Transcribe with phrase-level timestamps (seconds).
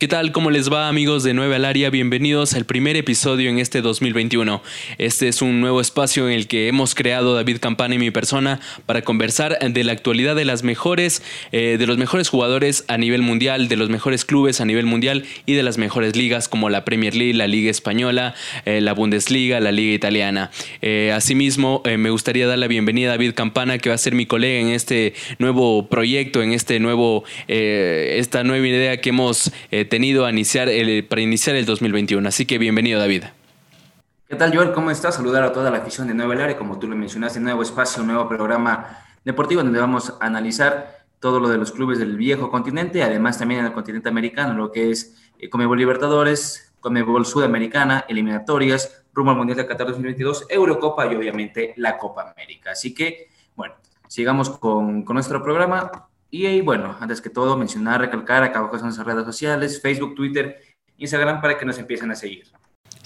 [0.00, 0.30] ¿Qué tal?
[0.30, 1.90] ¿Cómo les va amigos de Nueva al Área?
[1.90, 4.62] Bienvenidos al primer episodio en este 2021.
[4.96, 8.60] Este es un nuevo espacio en el que hemos creado David Campana y mi persona
[8.86, 13.22] para conversar de la actualidad de las mejores, eh, de los mejores jugadores a nivel
[13.22, 16.84] mundial, de los mejores clubes a nivel mundial y de las mejores ligas como la
[16.84, 18.36] Premier League, la Liga Española,
[18.66, 20.52] eh, la Bundesliga, la Liga Italiana.
[20.80, 24.26] Eh, asimismo, me gustaría dar la bienvenida a David Campana, que va a ser mi
[24.26, 29.50] colega en este nuevo proyecto, en este nuevo, esta nueva idea que hemos
[29.88, 32.28] tenido a iniciar el, para iniciar el 2021.
[32.28, 33.24] Así que bienvenido, David.
[34.28, 34.72] ¿Qué tal, Joel?
[34.72, 35.14] ¿Cómo estás?
[35.14, 38.28] Saludar a toda la afición de Nueva Área, como tú lo mencionaste, nuevo espacio, nuevo
[38.28, 43.38] programa deportivo donde vamos a analizar todo lo de los clubes del viejo continente, además
[43.38, 49.32] también en el continente americano, lo que es eh, Comebol Libertadores, Comebol Sudamericana, eliminatorias, rumbo
[49.32, 52.72] al Mundial de Qatar 2022, Eurocopa y obviamente la Copa América.
[52.72, 53.74] Así que, bueno,
[54.06, 56.07] sigamos con, con nuestro programa.
[56.30, 60.60] Y bueno, antes que todo, mencionar, recalcar, acá abajo son nuestras redes sociales, Facebook, Twitter,
[60.98, 62.44] Instagram, para que nos empiecen a seguir.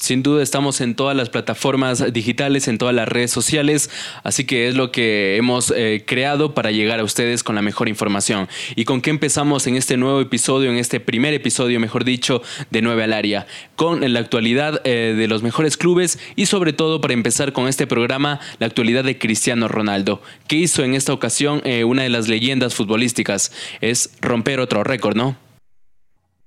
[0.03, 3.89] Sin duda estamos en todas las plataformas digitales, en todas las redes sociales,
[4.25, 7.89] así que es lo que hemos eh, creado para llegar a ustedes con la mejor
[7.89, 8.48] información.
[8.75, 12.42] ¿Y con qué empezamos en este nuevo episodio, en este primer episodio, mejor dicho,
[12.73, 13.47] de Nueve al Área?
[13.77, 17.86] Con la actualidad eh, de los mejores clubes y sobre todo para empezar con este
[17.86, 20.20] programa, la actualidad de Cristiano Ronaldo.
[20.48, 23.53] ¿Qué hizo en esta ocasión eh, una de las leyendas futbolísticas?
[23.80, 25.36] Es romper otro récord, ¿no?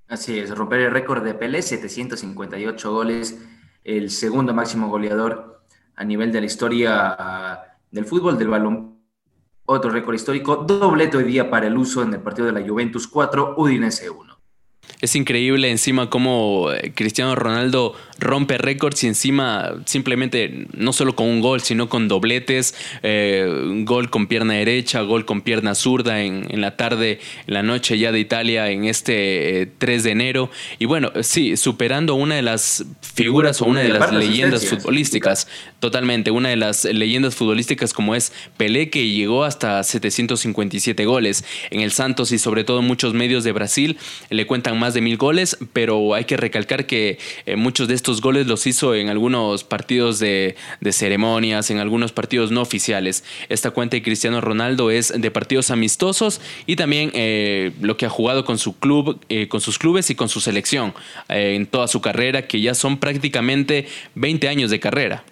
[0.07, 3.39] Así es, romper el récord de Pelé, 758 goles,
[3.83, 5.63] el segundo máximo goleador
[5.95, 8.99] a nivel de la historia del fútbol, del balón.
[9.65, 13.07] Otro récord histórico, doblete hoy día para el uso en el partido de la Juventus
[13.07, 14.34] 4, Udinese 1.
[15.01, 21.27] Es increíble encima cómo eh, Cristiano Ronaldo rompe récords y encima simplemente no solo con
[21.27, 26.61] un gol, sino con dobletes, eh, gol con pierna derecha, gol con pierna zurda en,
[26.61, 30.49] la tarde, en la noche ya de Italia en este 3 eh, de enero.
[30.79, 35.47] Y bueno, sí, superando una de las figuras o una de las leyendas futbolísticas,
[35.79, 41.43] totalmente, una de las leyendas futbolísticas como es Pelé, que llegó hasta 757 goles.
[41.69, 43.97] En el Santos y sobre todo muchos medios de Brasil
[44.29, 47.95] le cuentan más más de mil goles, pero hay que recalcar que eh, muchos de
[47.95, 50.55] estos goles los hizo en algunos partidos de,
[50.91, 53.23] ceremonias, en algunos partidos no oficiales.
[53.49, 58.09] Esta cuenta de Cristiano Ronaldo es de partidos amistosos y también eh, lo que ha
[58.09, 60.93] jugado con su club, eh, con sus clubes y con su selección
[61.29, 65.23] en toda su carrera, que ya son prácticamente 20 años de carrera.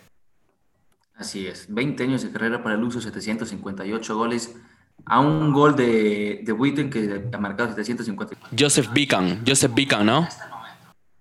[1.15, 4.55] Así es, 20 años de carrera para el uso, 758 goles
[5.05, 8.47] a un gol de, de Witten que ha marcado 750.
[8.57, 10.27] Joseph Bican, Joseph Bican, ¿no?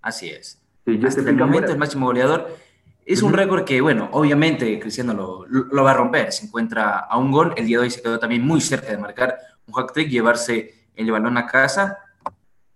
[0.00, 0.60] Así es.
[0.84, 2.56] Sí, Hasta el momento el máximo goleador.
[3.04, 6.32] Es un récord que, bueno, obviamente Cristiano lo, lo, va a romper.
[6.32, 7.52] Se encuentra a un gol.
[7.56, 11.10] El día de hoy se quedó también muy cerca de marcar un hack-trick, llevarse el
[11.10, 11.98] balón a casa.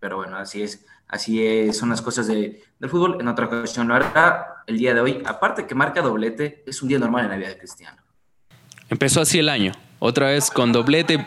[0.01, 0.84] Pero bueno, así es.
[1.09, 3.19] Así es, son las cosas de, del fútbol.
[3.21, 4.65] En otra ocasión lo hará.
[4.67, 7.49] El día de hoy, aparte que marca doblete, es un día normal en la vida
[7.49, 8.03] de Cristiano.
[8.89, 9.73] Empezó así el año.
[9.99, 11.27] Otra vez con doblete.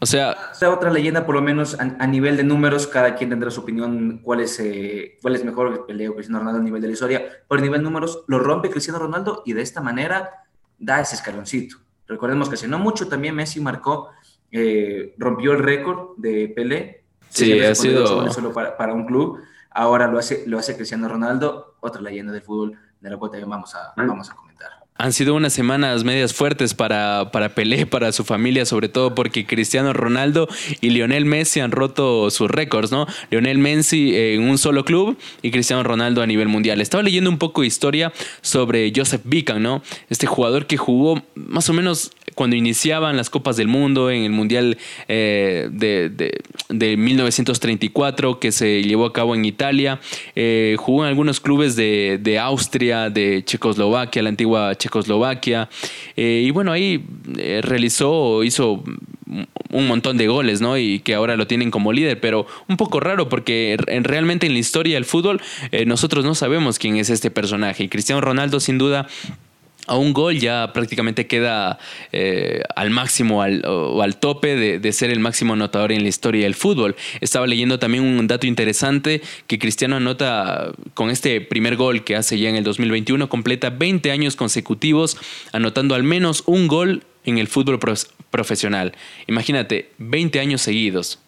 [0.00, 0.36] O sea.
[0.62, 4.40] Otra leyenda, por lo menos a, nivel de números, cada quien tendrá su opinión cuál
[4.40, 7.22] es, eh, cuál es mejor el Leo Cristiano Ronaldo a nivel de la historia.
[7.46, 10.44] Por nivel de números, lo rompe Cristiano Ronaldo y de esta manera
[10.78, 11.76] da ese escaloncito.
[12.08, 14.08] Recordemos que hace no mucho también Messi marcó,
[14.50, 17.04] eh, rompió el récord de Pelé.
[17.28, 18.32] Sí, ha sido.
[18.32, 19.38] Solo para, un club.
[19.70, 23.50] Ahora lo hace, lo hace Cristiano Ronaldo, otra leyenda del fútbol de la cual también
[23.50, 24.79] vamos a, vamos a comentar.
[25.00, 29.46] Han sido unas semanas medias fuertes para, para Pelé, para su familia, sobre todo porque
[29.46, 30.46] Cristiano Ronaldo
[30.82, 33.06] y Lionel Messi han roto sus récords, ¿no?
[33.30, 36.82] Lionel Messi en un solo club y Cristiano Ronaldo a nivel mundial.
[36.82, 38.12] Estaba leyendo un poco de historia
[38.42, 39.82] sobre Joseph Bican, ¿no?
[40.10, 44.32] Este jugador que jugó más o menos cuando iniciaban las Copas del Mundo en el
[44.32, 44.78] Mundial
[45.08, 50.00] eh, de, 1934 que se llevó a cabo en Italia.
[50.34, 54.89] Eh, jugó en algunos clubes de, Austria, de Checoslovaquia, la antigua Checoslovaquia.
[56.16, 57.04] Eh, y bueno, ahí
[57.62, 58.82] realizó, hizo
[59.70, 60.76] un montón de goles, ¿no?
[60.76, 64.58] Y que ahora lo tienen como líder, pero un poco raro porque realmente en la
[64.58, 65.40] historia del fútbol
[65.86, 67.84] nosotros no sabemos quién es este personaje.
[67.84, 69.06] Y Cristiano Ronaldo sin duda
[69.86, 71.78] a un gol ya prácticamente queda
[72.12, 76.44] eh, al máximo al, o al tope de, ser el máximo anotador en la historia
[76.44, 76.96] del fútbol.
[77.20, 82.38] Estaba leyendo también un dato interesante que Cristiano anota con este primer gol que hace
[82.38, 85.16] ya en el 2021, completa 20 años consecutivos
[85.52, 87.78] anotando al menos un gol en el fútbol
[88.30, 88.94] profesional.
[89.26, 91.20] Imagínate, 20 años seguidos.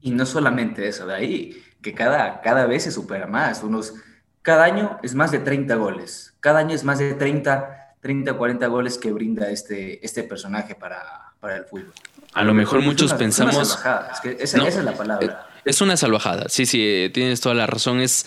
[0.00, 3.94] Y no solamente eso, de ahí que cada, cada vez se supera más, unos
[4.42, 8.66] cada año es más de 30 goles, cada año es más de 30 30, 40
[8.66, 11.92] goles que brinda este, este personaje para, para el fútbol.
[12.34, 13.54] A lo mejor muchos pensamos...
[13.56, 15.46] Es una es que esa, esa es la palabra.
[15.64, 18.00] Es una salvajada, sí, sí, tienes toda la razón.
[18.00, 18.26] Es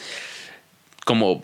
[1.05, 1.43] como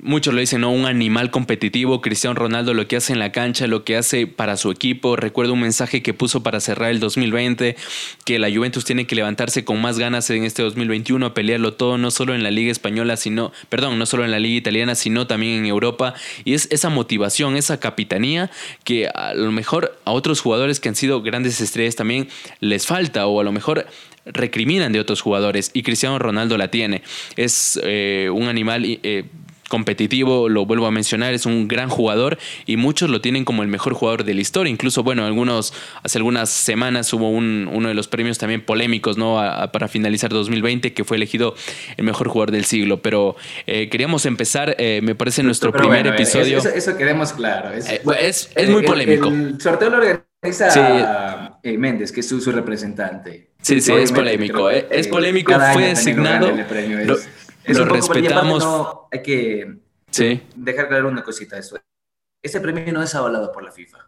[0.00, 0.70] muchos lo dicen, ¿no?
[0.70, 2.00] Un animal competitivo.
[2.00, 5.16] Cristiano Ronaldo lo que hace en la cancha, lo que hace para su equipo.
[5.16, 7.76] Recuerdo un mensaje que puso para cerrar el 2020,
[8.24, 11.98] que la Juventus tiene que levantarse con más ganas en este 2021 a pelearlo todo,
[11.98, 15.28] no solo en la Liga Española, sino, perdón, no solo en la Liga Italiana, sino
[15.28, 16.14] también en Europa.
[16.44, 18.50] Y es esa motivación, esa capitanía
[18.82, 22.28] que a lo mejor a otros jugadores que han sido grandes estrellas también
[22.58, 23.86] les falta, o a lo mejor
[24.26, 27.02] recriminan de otros jugadores y Cristiano Ronaldo la tiene.
[27.36, 29.24] Es eh, un animal eh,
[29.68, 33.68] competitivo, lo vuelvo a mencionar, es un gran jugador y muchos lo tienen como el
[33.68, 34.70] mejor jugador de la historia.
[34.70, 35.72] Incluso, bueno, algunos,
[36.02, 39.36] hace algunas semanas hubo un, uno de los premios también polémicos, ¿no?
[39.72, 41.54] para finalizar 2020, que fue elegido
[41.96, 43.02] el mejor jugador del siglo.
[43.02, 43.36] Pero
[43.66, 46.58] eh, queríamos empezar, me parece, nuestro primer episodio.
[46.58, 47.72] Eso, queremos claro.
[47.72, 49.28] Es, es, muy polémico.
[49.28, 53.50] El, sorteo lo organiza Méndez, que es su representante.
[53.66, 54.70] Sí, sí, es polémico.
[54.70, 54.86] Eh.
[54.90, 56.52] Es polémico, fue designado.
[57.04, 57.16] Lo,
[57.66, 58.64] respetamos.
[59.12, 59.78] hay que
[60.54, 61.58] dejar claro una cosita.
[61.58, 61.78] Esto.
[62.42, 63.98] Ese premio no es avalado por la FIFA.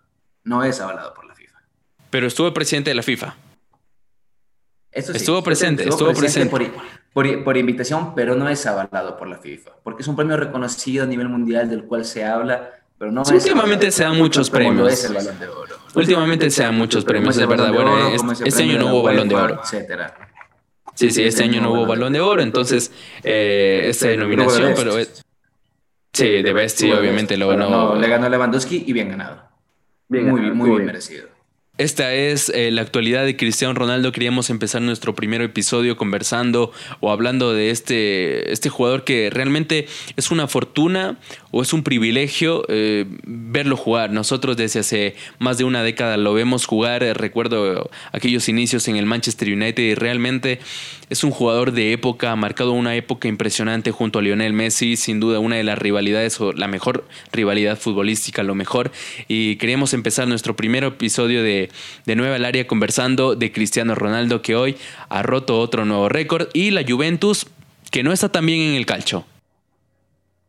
[0.44, 1.58] No es avalado por la FIFA.
[2.10, 3.36] Pero estuvo presidente de la FIFA.
[4.92, 6.72] estuvo presente, estuvo, presente.
[7.12, 9.72] Por, invitación, pero no es avalado por la FIFA.
[9.82, 13.90] Porque es un premio reconocido a nivel mundial del cual se habla, pero no Últimamente
[13.90, 14.92] se dan muchos premios.
[14.92, 15.76] Es el balón de oro.
[15.94, 17.72] Últimamente se dan muchos premios, es verdad.
[17.72, 18.08] Bueno,
[18.44, 19.60] este, año no hubo balón de oro.
[19.62, 20.27] Etcétera.
[20.98, 22.90] Sí, sí, este año no hubo balón de oro, entonces
[23.22, 24.96] eh, esta denominación, pero
[26.12, 27.94] sí, de Best, sí, obviamente lo ganó.
[27.94, 29.48] le ganó Lewandowski y bien ganado.
[30.08, 31.28] muy, muy bien merecido.
[31.78, 34.10] Esta es eh, la actualidad de Cristiano Ronaldo.
[34.10, 39.86] Queríamos empezar nuestro primer episodio conversando o hablando de este, este jugador que realmente
[40.16, 41.18] es una fortuna
[41.50, 44.10] o es un privilegio eh, verlo jugar.
[44.10, 47.02] Nosotros desde hace más de una década lo vemos jugar.
[47.16, 50.60] recuerdo aquellos inicios en el Manchester United y realmente
[51.10, 55.20] es un jugador de época, ha marcado una época impresionante junto a Lionel Messi, sin
[55.20, 58.92] duda una de las rivalidades o la mejor rivalidad futbolística, lo mejor.
[59.26, 61.48] Y queríamos empezar nuestro primer episodio de
[62.04, 64.76] de, nuevo al área conversando de Cristiano Ronaldo que hoy
[65.08, 67.46] ha roto otro nuevo récord y la Juventus
[67.90, 69.24] que no está tan bien en el calcho.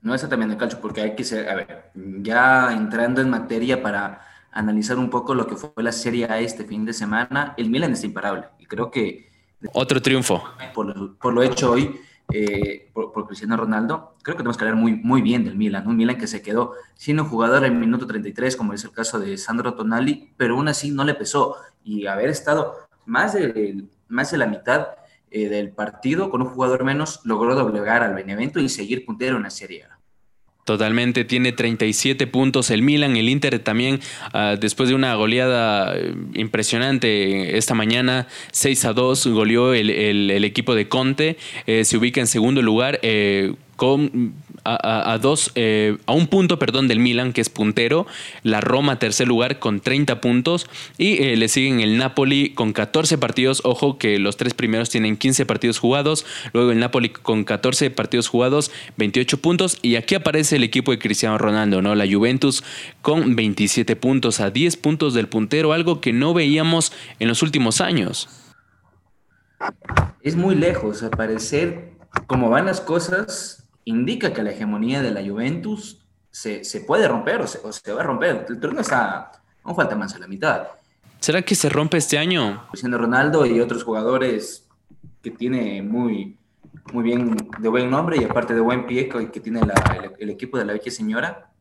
[0.01, 3.81] No bien en el calcho porque hay que ser, a ver, ya entrando en materia
[3.81, 7.69] para analizar un poco lo que fue la Serie A este fin de semana, el
[7.69, 9.29] Milan está imparable y creo que...
[9.73, 10.43] Otro triunfo.
[10.73, 11.99] Por, por lo hecho hoy,
[12.31, 15.97] eh, por, Cristiano Ronaldo, creo que tenemos que hablar muy, muy bien del Milan, un
[15.97, 19.37] Milan que se quedó siendo jugador en el minuto 33, como es el caso de
[19.37, 22.75] Sandro Tonali, pero aún así no le pesó y haber estado
[23.05, 24.87] más de, más de la mitad
[25.31, 29.43] eh, del partido con un jugador menos logró doblegar al Benevento y seguir puntero en
[29.43, 29.99] la Serie A.
[30.69, 34.01] Totalmente, tiene 37 puntos el Milan, el Inter también,
[34.33, 40.75] ah, después de una goleada eh, impresionante esta mañana, 6 a 2, goleó el, equipo
[40.75, 42.99] de Conte, eh, se ubica en segundo lugar
[43.79, 44.33] con
[44.65, 48.05] a, dos, eh, a un punto, perdón, del Milan, que es puntero,
[48.43, 50.67] la Roma tercer lugar con 30 puntos.
[50.97, 55.15] Y eh, le siguen el Napoli con 14 partidos, ojo que los tres primeros tienen
[55.15, 59.79] 15 partidos jugados, luego el Napoli con 14 partidos jugados, 28 puntos.
[59.81, 61.95] Y aquí aparece el equipo de Cristiano Ronaldo, ¿no?
[61.95, 62.65] La Juventus
[63.01, 67.79] con 27 puntos, a 10 puntos del puntero, algo que no veíamos en los últimos
[67.79, 68.27] años.
[70.21, 71.93] Es muy lejos, al parecer,
[72.27, 77.47] como van las cosas, indica que la hegemonía de la Juventus se, puede romper o
[77.47, 77.59] se,
[77.91, 78.45] va a romper.
[78.47, 79.31] El torneo está,
[79.65, 80.67] no falta más a la mitad.
[81.19, 82.67] ¿Será que se rompe este año?
[82.73, 84.67] Siendo Ronaldo y otros jugadores
[85.21, 86.37] que tiene muy,
[86.93, 89.61] muy bien, de buen nombre y aparte de buen pie que tiene
[90.19, 91.51] el, equipo de la vieja señora,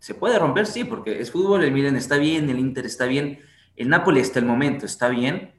[0.00, 3.40] se puede romper, sí, porque es fútbol, el Milan está bien, el Inter está bien,
[3.76, 5.52] el Napoli hasta el momento está bien,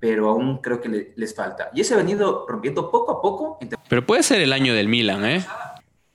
[0.00, 1.70] pero aún creo que les falta.
[1.74, 3.58] Y se ha venido rompiendo poco a poco.
[3.88, 5.46] Pero puede ser el año del Milan, ¿eh?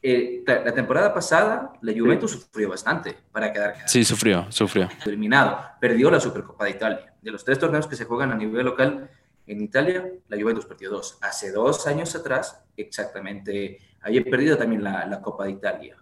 [0.02, 3.76] eh la, temporada pasada, la Juventus sufrió bastante para quedar.
[3.88, 4.90] Sí, sufrió, sufrió.
[5.06, 5.60] Eliminado.
[5.80, 7.14] Perdió la Supercopa de Italia.
[7.22, 9.10] De los tres torneos que se juegan a nivel local
[9.46, 11.20] en Italia, la Juventus perdió dos.
[11.22, 15.96] Hace dos años atrás, exactamente, había perdido también la, la Copa de Italia.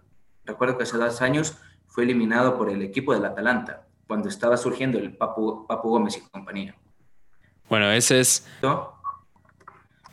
[0.46, 4.98] Recuerdo que hace dos años fue eliminado por el equipo del Atalanta, cuando estaba surgiendo
[4.98, 6.74] el Papu, Papu Gómez y compañía.
[7.74, 8.46] Bueno, ese es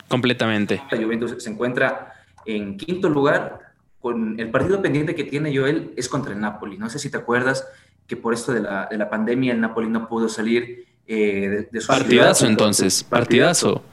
[0.08, 0.82] completamente.
[0.90, 2.12] La Juventus se encuentra
[2.44, 3.60] en quinto lugar
[4.00, 6.80] con el partido pendiente que tiene Joel es contra el Napoli.
[6.80, 7.68] No sé si te acuerdas
[8.08, 11.82] que por esto de la, de la pandemia el Napoli no pudo salir eh, de,
[11.82, 13.84] su Partidazo entonces, partidazo.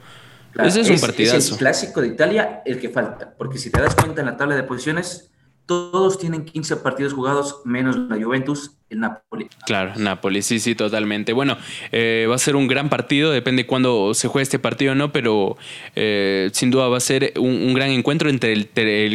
[0.55, 1.37] Ese es, un partidazo.
[1.37, 4.35] Es el clásico de Italia el que falta, porque si te das cuenta en la
[4.35, 5.29] tabla de posiciones,
[5.67, 9.47] todos tienen 15 partidos jugados, menos la Juventus, el Napoli.
[9.65, 11.33] Claro, Napoli, sí, sí, totalmente.
[11.33, 11.57] Bueno,
[11.91, 15.11] eh, va a ser un gran partido, depende cuándo se juegue este partido o no,
[15.11, 15.57] pero
[15.95, 18.69] eh, sin duda va a ser un, gran encuentro entre el,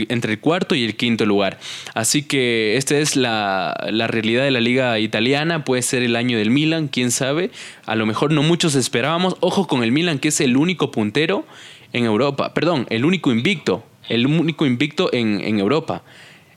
[0.09, 1.59] entre el cuarto y el quinto lugar.
[1.95, 6.38] Así que esta es la, la, realidad de la liga italiana, puede ser el año
[6.38, 7.50] del Milan, quién sabe.
[7.87, 9.37] A lo mejor no muchos esperábamos.
[9.40, 11.45] Ojo con el Milan, que es el único puntero
[11.93, 16.02] en Europa, perdón, el único invicto, el único invicto en, en Europa.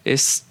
[0.03, 0.46] Es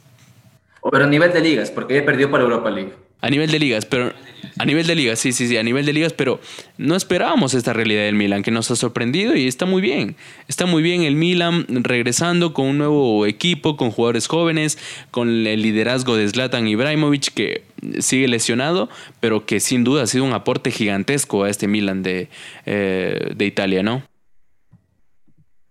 [0.90, 2.92] pero a nivel de ligas, porque ya perdió para Europa League.
[3.20, 4.12] A nivel de ligas, pero
[4.58, 6.38] a nivel de ligas, sí, sí, sí, a nivel de ligas, pero
[6.76, 10.16] no esperábamos esta realidad del Milan, que nos ha sorprendido y está muy bien.
[10.48, 14.78] Está muy bien el Milan regresando con un nuevo equipo, con jugadores jóvenes,
[15.10, 17.64] con el liderazgo de Zlatan Ibrahimovic, que
[18.00, 18.88] sigue lesionado,
[19.20, 22.28] pero que sin duda ha sido un aporte gigantesco a este Milan de,
[22.66, 24.02] eh, de Italia, ¿no?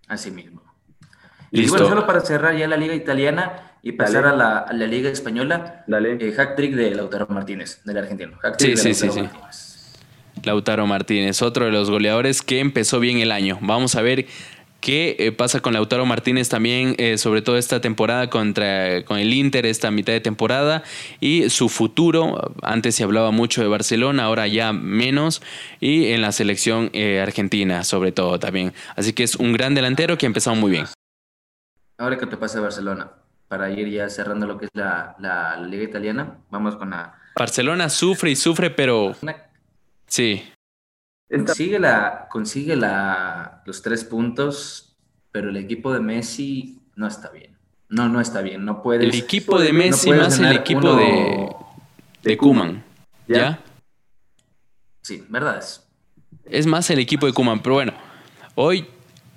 [0.07, 0.62] Así mismo.
[1.51, 5.84] Y bueno, solo para cerrar ya la liga italiana, y pasar a la, Liga Española.
[5.86, 6.18] Dale.
[6.20, 8.32] Eh, hack trick de Lautaro Martínez, del argentino.
[8.58, 9.22] sí, sí, sí, sí.
[10.44, 13.60] Lautaro Martínez, otro de los goleadores que empezó bien el año.
[13.62, 14.25] Vamos a ver
[14.82, 19.32] qué eh, pasa con Lautaro Martínez también, eh, sobre todo esta temporada contra, con el
[19.32, 20.82] Inter, esta mitad de temporada,
[21.20, 22.56] y su futuro.
[22.63, 25.44] Antes se hablaba mucho de Barcelona, ahora ya menos,
[25.80, 26.89] y en la selección
[27.22, 28.74] argentina, sobre todo también.
[28.96, 30.88] Así que es un gran delantero que ha empezado muy bien.
[32.00, 33.12] Ahora que te pasa Barcelona,
[33.48, 36.38] para ir ya cerrando lo que es la, la, liga italiana.
[36.50, 37.16] Vamos con la...
[37.38, 39.16] Barcelona sufre y sufre, pero...
[40.08, 40.44] Sí.
[41.30, 44.96] Consigue, la, consigue la, los tres puntos,
[45.32, 47.58] pero el equipo de Messi no está bien.
[47.90, 48.66] No, no está bien.
[48.66, 49.06] No puede.
[49.06, 51.50] El equipo de Messi más el equipo de,
[52.24, 52.84] de Kuman.
[53.28, 53.60] ¿Ya?
[55.02, 55.88] Sí, verdad es.
[56.46, 57.94] Es más el equipo de Kuman, pero bueno.
[58.56, 58.88] Hoy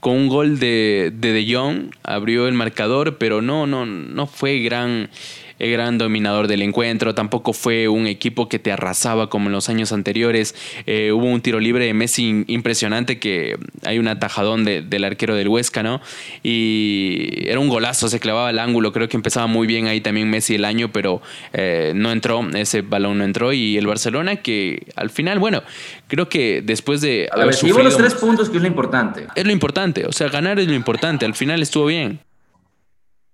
[0.01, 4.59] con un gol de, de De Jong abrió el marcador, pero no, no, no fue
[4.61, 5.11] gran
[5.59, 9.69] el gran dominador del encuentro, tampoco fue un equipo que te arrasaba como en los
[9.69, 10.55] años anteriores.
[10.87, 15.49] Eh, hubo un tiro libre de Messi impresionante que hay un atajadón del arquero del
[15.49, 16.01] Huesca, ¿no?
[16.43, 20.31] Y era un golazo, se clavaba al ángulo, creo que empezaba muy bien ahí también
[20.31, 21.21] Messi el año, pero
[21.53, 25.63] eh, no entró, ese balón no entró y el Barcelona que al final, bueno,
[26.07, 27.29] creo que después de...
[27.33, 29.27] Haber sufrido, los tres puntos que es lo importante.
[29.35, 32.21] Es lo importante, o sea, ganar es lo importante, al final estuvo bien.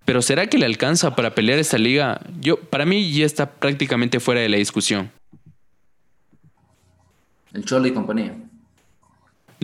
[0.04, 2.20] Pero ¿será que le alcanza para pelear esta liga?
[2.40, 5.10] Yo, para mí ya está prácticamente fuera de la discusión.
[7.52, 8.36] El Cholo y compañía.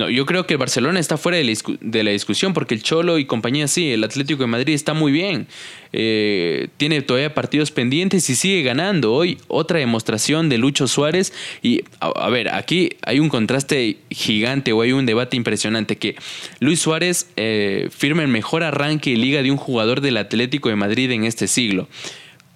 [0.00, 3.26] No, yo creo que el Barcelona está fuera de la, discusión porque el Cholo y
[3.26, 5.46] compañía sí, el Atlético de Madrid está muy bien.
[5.92, 9.12] Eh, tiene todavía partidos pendientes y sigue ganando.
[9.12, 11.34] Hoy otra demostración de Lucho Suárez.
[11.60, 16.16] Y a, ver, aquí hay un contraste gigante o hay un debate impresionante que
[16.60, 20.76] Luis Suárez eh, firma el mejor arranque y liga de un jugador del Atlético de
[20.76, 21.88] Madrid en este siglo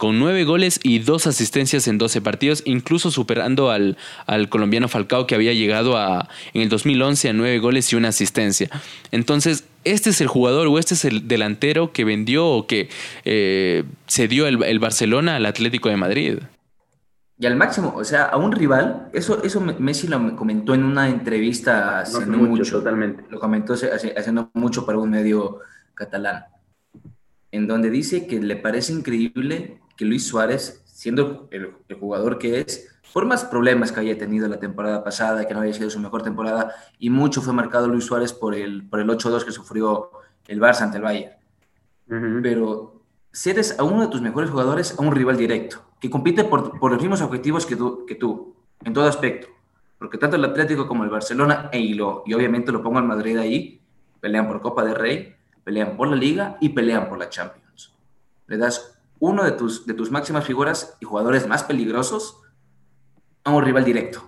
[0.04, 3.96] con nueve goles y dos asistencias en 12 partidos, incluso superando al,
[4.26, 8.08] al, colombiano Falcao que había llegado a, en el 2011 a nueve goles y una
[8.08, 8.68] asistencia.
[9.12, 12.90] Entonces, este es el jugador o este es el delantero que vendió o que
[13.24, 16.38] eh, se dio el, Barcelona al Atlético de Madrid.
[17.38, 21.08] Y al máximo, o sea, a un rival, eso, eso Messi lo comentó en una
[21.08, 23.24] entrevista hace mucho, totalmente.
[23.30, 25.60] Lo comentó haciendo mucho para un medio
[25.94, 26.44] catalán,
[27.50, 32.88] en donde dice que le parece increíble que Luis Suárez, siendo el, jugador que es,
[33.12, 36.22] por más problemas que haya tenido la temporada pasada, que no haya sido su mejor
[36.22, 40.10] temporada, y mucho fue marcado Luis Suárez por el, por el 8-2 que sufrió
[40.48, 41.32] el Barça ante el Bayern.
[42.42, 46.78] Pero cedes a uno de tus mejores jugadores a un rival directo, que compite por,
[46.78, 49.48] por los mismos objetivos que tú, que tú, en todo aspecto.
[49.98, 53.04] Porque tanto el Atlético como el Barcelona, e y, lo, y obviamente lo pongo al
[53.04, 53.80] Madrid ahí,
[54.20, 55.34] pelean por Copa de Rey,
[55.64, 57.94] pelean por la Liga y pelean por la Champions.
[58.46, 58.93] Le das
[59.24, 62.40] uno de tus, de tus máximas figuras y jugadores más peligrosos
[63.42, 64.22] a un rival directo.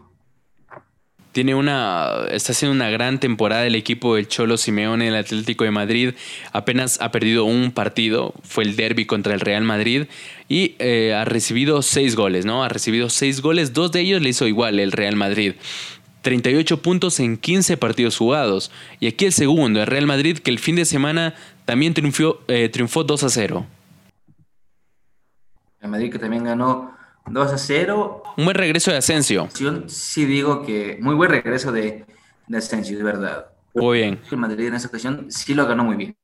[1.33, 5.71] Tiene una, está haciendo una gran temporada el equipo del Cholo Simeone, el Atlético de
[5.71, 6.15] Madrid.
[6.53, 10.07] Apenas ha perdido un partido, fue el derby contra el Real Madrid
[10.49, 12.65] y eh, ha recibido seis goles, ¿no?
[12.65, 15.57] Ha recibido seis goles, dos de ellos le hizo igual el Real Madrid.
[16.23, 18.71] 38 puntos en 15 partidos jugados.
[18.99, 21.35] Y aquí el segundo, el Real Madrid, que el fin de semana
[21.67, 23.67] también triunfó, eh, triunfó 2 a 0.
[25.89, 28.23] Madrid que también ganó 2 a 0.
[28.37, 29.49] Un buen regreso de Asensio.
[29.87, 32.07] Sí digo que muy buen regreso de,
[32.47, 33.47] de Asensio, de verdad.
[33.75, 34.21] Muy bien.
[34.31, 36.17] El Madrid en esa ocasión sí lo ganó muy bien.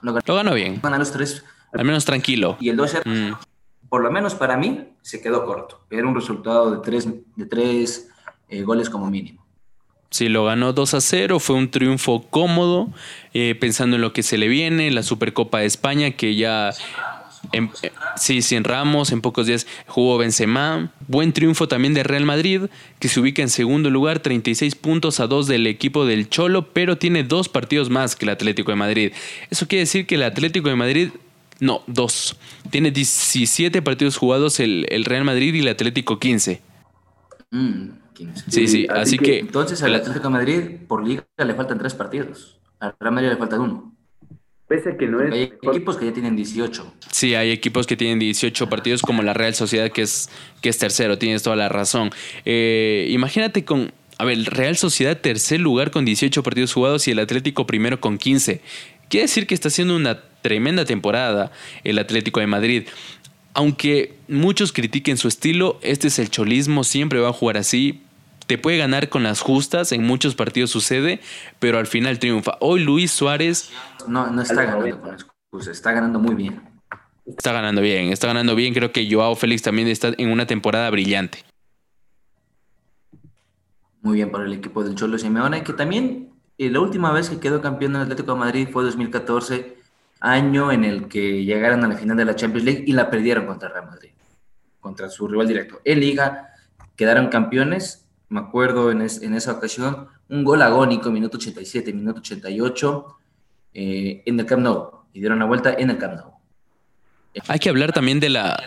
[0.00, 0.80] Lo ganó, bien.
[0.82, 1.44] Ganó los tres.
[1.72, 2.56] Al menos tranquilo.
[2.60, 3.32] Y el 2 mm.
[3.88, 5.86] por lo menos para mí, se quedó corto.
[5.90, 8.08] Era un resultado de tres, de tres
[8.48, 9.44] eh, goles como mínimo.
[10.10, 12.88] Sí, lo ganó 2 a 0, fue un triunfo cómodo,
[13.32, 16.70] eh, pensando en lo que se le viene, la Supercopa de España, que ya
[17.52, 20.92] En, eh, sí, sin Ramos, en pocos días jugó Benzema.
[21.08, 22.62] Buen triunfo también de Real Madrid,
[22.98, 26.98] que se ubica en segundo lugar, 36 puntos a 2 del equipo del Cholo, pero
[26.98, 29.12] tiene dos partidos más que el Atlético de Madrid.
[29.50, 31.10] Eso quiere decir que el Atlético de Madrid
[31.60, 32.36] no, dos.
[32.70, 36.60] Tiene 17 partidos jugados el, Real Madrid y el Atlético 15.
[37.50, 37.88] Mm,
[38.48, 42.58] sí, sí, así, que, Entonces al Atlético de Madrid por liga le faltan tres partidos.
[42.80, 43.93] Al Real Madrid le faltan uno.
[44.68, 45.32] Pese a que no es.
[45.32, 46.94] Hay equipos que ya tienen 18.
[47.10, 50.30] Sí, hay equipos que tienen 18 partidos, como la Real Sociedad, que es,
[50.62, 52.10] que es tercero, tienes toda la razón.
[52.44, 53.92] Eh, imagínate con.
[54.16, 58.16] A ver, Real Sociedad tercer lugar con 18 partidos jugados y el Atlético primero con
[58.16, 58.60] 15.
[59.08, 61.52] Quiere decir que está haciendo una tremenda temporada
[61.82, 62.84] el Atlético de Madrid.
[63.54, 68.00] Aunque muchos critiquen su estilo, este es el cholismo, siempre va a jugar así.
[68.46, 71.20] Te puede ganar con las justas, en muchos partidos sucede,
[71.58, 72.56] pero al final triunfa.
[72.60, 73.70] Hoy Luis Suárez...
[74.06, 76.60] No, no está ganando con excusas, está ganando muy bien.
[77.26, 78.74] Está ganando bien, está ganando bien.
[78.74, 81.38] Creo que Joao Félix también está en una temporada brillante.
[84.02, 87.40] Muy bien por el equipo del Cholo Simeone, que también eh, la última vez que
[87.40, 89.78] quedó campeón del Atlético de Madrid fue 2014
[90.20, 93.46] año en el que llegaron a la final de la Champions League y la perdieron
[93.46, 94.10] contra Real Madrid,
[94.80, 95.80] contra su rival directo.
[95.84, 96.50] En Liga
[96.96, 98.03] quedaron campeones,
[98.34, 103.18] me acuerdo en, esa ocasión, un gol agónico, minuto 87, minuto 88,
[103.74, 106.32] eh, en el Camp Nou, y dieron la vuelta en el Camp Nou.
[107.46, 108.60] Hay que hablar también de la...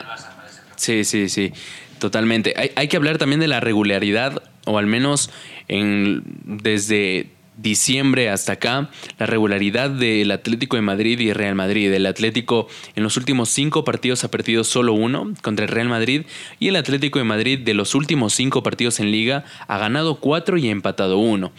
[0.78, 1.52] Sí, sí, sí,
[2.00, 2.54] totalmente.
[2.56, 5.32] Hay, hay que hablar también de la regularidad, o al menos
[5.68, 11.92] en, desde diciembre hasta acá, la regularidad del Atlético de Madrid y Real Madrid.
[11.92, 16.24] El Atlético en los últimos cinco partidos ha perdido solo uno contra el Real Madrid
[16.60, 20.58] y el Atlético de Madrid de los últimos cinco partidos en liga ha ganado cuatro
[20.58, 21.52] y ha empatado uno.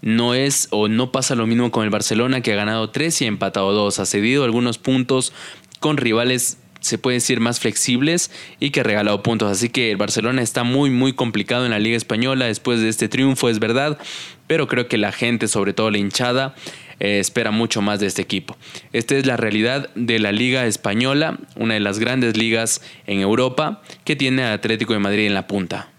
[0.00, 3.24] No es o no pasa lo mismo con el Barcelona que ha ganado tres y
[3.24, 3.98] ha empatado dos.
[3.98, 5.32] Ha cedido algunos puntos
[5.80, 9.50] con rivales se puede decir más flexibles y que ha regalado puntos.
[9.50, 13.08] Así que el Barcelona está muy muy complicado en la Liga Española después de este
[13.08, 13.98] triunfo, es verdad,
[14.48, 16.54] pero creo que la gente, sobre todo la hinchada,
[16.98, 18.56] eh, espera mucho más de este equipo.
[18.92, 23.82] Esta es la realidad de la Liga Española, una de las grandes ligas en Europa
[24.04, 25.92] que tiene al Atlético de Madrid en la punta.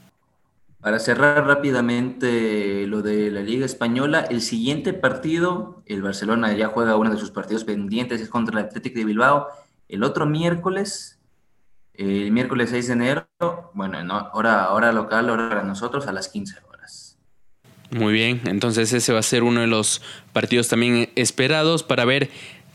[0.82, 6.96] Para cerrar rápidamente lo de la Liga Española, el siguiente partido, el Barcelona ya juega
[6.96, 9.48] uno de sus partidos pendientes, es contra el Atlético de Bilbao
[9.90, 11.20] el otro miércoles,
[11.96, 13.28] el miércoles 6 de enero,
[13.74, 16.69] bueno, no, hora, hora local, hora para nosotros, a las 15 horas.
[17.92, 22.30] Muy bien, entonces ese va a ser uno de los partidos también esperados para ver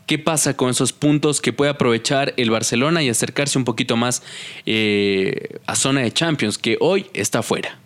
[0.07, 4.23] qué pasa con esos puntos que puede aprovechar el Barcelona y acercarse un poquito más
[4.67, 7.79] eh, a zona de Champions, que hoy está fuera.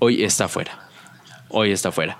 [0.00, 0.88] Hoy está fuera.
[1.48, 2.18] Hoy está fuera.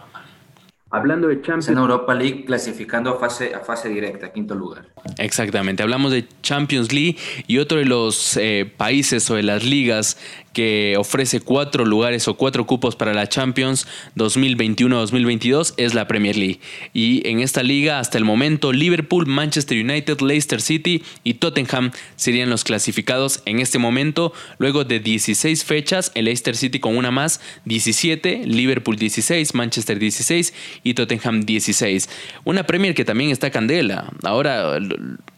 [0.90, 1.68] Hablando de Champions.
[1.68, 4.87] En Europa League clasificando a fase, a fase directa, quinto lugar.
[5.18, 5.83] Exactamente.
[5.83, 10.16] Hablamos de Champions League y otro de los eh, países o de las ligas
[10.52, 16.61] que ofrece cuatro lugares o cuatro cupos para la Champions 2021-2022 es la Premier League.
[16.92, 22.50] Y en esta liga, hasta el momento, Liverpool, Manchester United, Leicester City y Tottenham serían
[22.50, 24.32] los clasificados en este momento.
[24.58, 30.54] Luego de 16 fechas, el Leicester City con una más, 17, Liverpool 16, Manchester 16
[30.82, 32.08] y Tottenham 16.
[32.44, 34.11] Una Premier que también está candela.
[34.22, 34.78] Ahora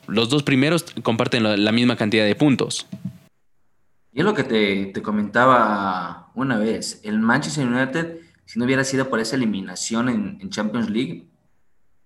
[0.06, 2.86] los dos primeros comparten la misma cantidad de puntos.
[4.12, 9.08] Y es lo que te, comentaba una vez, el Manchester United, si no hubiera sido
[9.08, 11.28] por esa eliminación en, Champions League,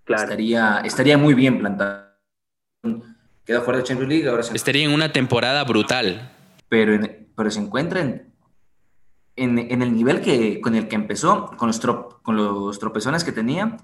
[0.06, 2.04] estaría, estaría muy bien plantado.
[3.44, 6.30] Quedó fuera de Champions League, ahora Estaría en una temporada brutal.
[6.68, 6.98] Pero,
[7.34, 8.34] pero se encuentra en,
[9.36, 13.78] en, el nivel que, con el que empezó, con los, con los tropezones que tenía.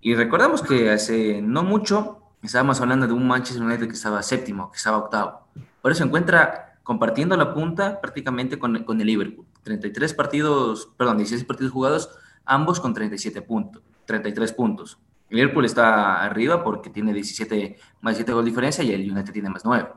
[0.00, 4.70] Y recordamos que hace no mucho estábamos hablando de un Manchester United que estaba séptimo,
[4.70, 5.48] que estaba octavo.
[5.82, 9.44] Por eso se encuentra compartiendo la punta prácticamente con, con, el Liverpool.
[9.64, 12.10] 33 partidos, perdón, 16 partidos jugados,
[12.44, 14.96] ambos con 37 puntos, 33 puntos.
[15.28, 19.50] El Liverpool está arriba porque tiene 17 más 7 gol diferencia y el United tiene
[19.50, 19.88] más 9.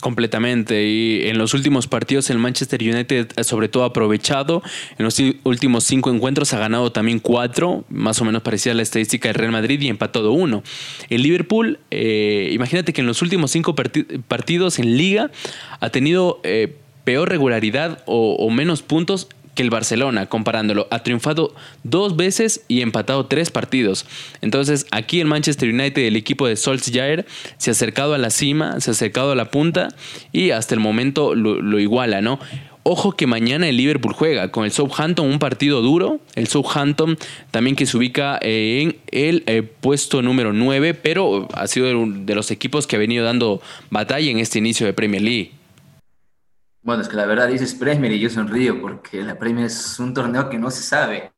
[0.00, 0.86] Completamente.
[0.86, 4.62] Y en los últimos partidos el Manchester United sobre todo ha aprovechado.
[4.96, 8.82] En los últimos cinco encuentros ha ganado también cuatro, más o menos parecida a la
[8.82, 10.62] estadística del Real Madrid y empatado uno.
[11.08, 15.32] El Liverpool, eh, imagínate que en los últimos cinco partidos en liga
[15.80, 20.86] ha tenido eh, peor regularidad o menos puntos que el Barcelona, comparándolo.
[20.92, 24.06] Ha triunfado dos veces y empatado tres partidos.
[24.40, 28.80] Entonces, aquí el Manchester United, el equipo de Solskjaer, se ha acercado a la cima,
[28.80, 29.88] se ha acercado a la punta
[30.30, 32.38] y hasta el momento lo, iguala, ¿no?
[32.84, 36.20] ojo que mañana el Liverpool juega con el Southampton, un partido duro.
[36.36, 37.18] El Southampton
[37.50, 42.52] también que se ubica en el eh, puesto número 9, pero ha sido de los
[42.52, 45.57] equipos que ha venido dando batalla en este inicio de Premier League.
[46.82, 50.14] Bueno, es que la verdad dices Premier y yo sonrío porque la Premier es un
[50.14, 51.32] torneo que no se sabe.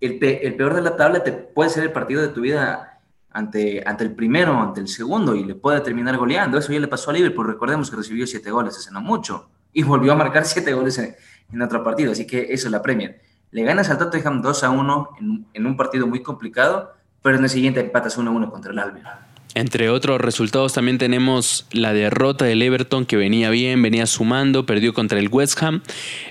[0.00, 3.00] El, peor de la tabla te puede ser el partido de tu vida
[3.30, 6.58] ante, ante el primero, ante el segundo y le puede terminar goleando.
[6.58, 7.46] Eso ya le pasó a Liverpool.
[7.46, 11.62] Recordemos que recibió siete goles hace no mucho y volvió a marcar siete goles en,
[11.62, 12.12] otro partido.
[12.12, 13.22] Así que eso es la Premier.
[13.50, 17.44] Le ganas al Tottenham 2 a 1 en, en un partido muy complicado, pero en
[17.44, 19.06] el siguiente empatas 1 a 1 contra el Albion.
[19.54, 24.94] Entre otros resultados también tenemos la derrota del Everton que venía bien, venía sumando, perdió
[24.94, 25.82] contra el West Ham.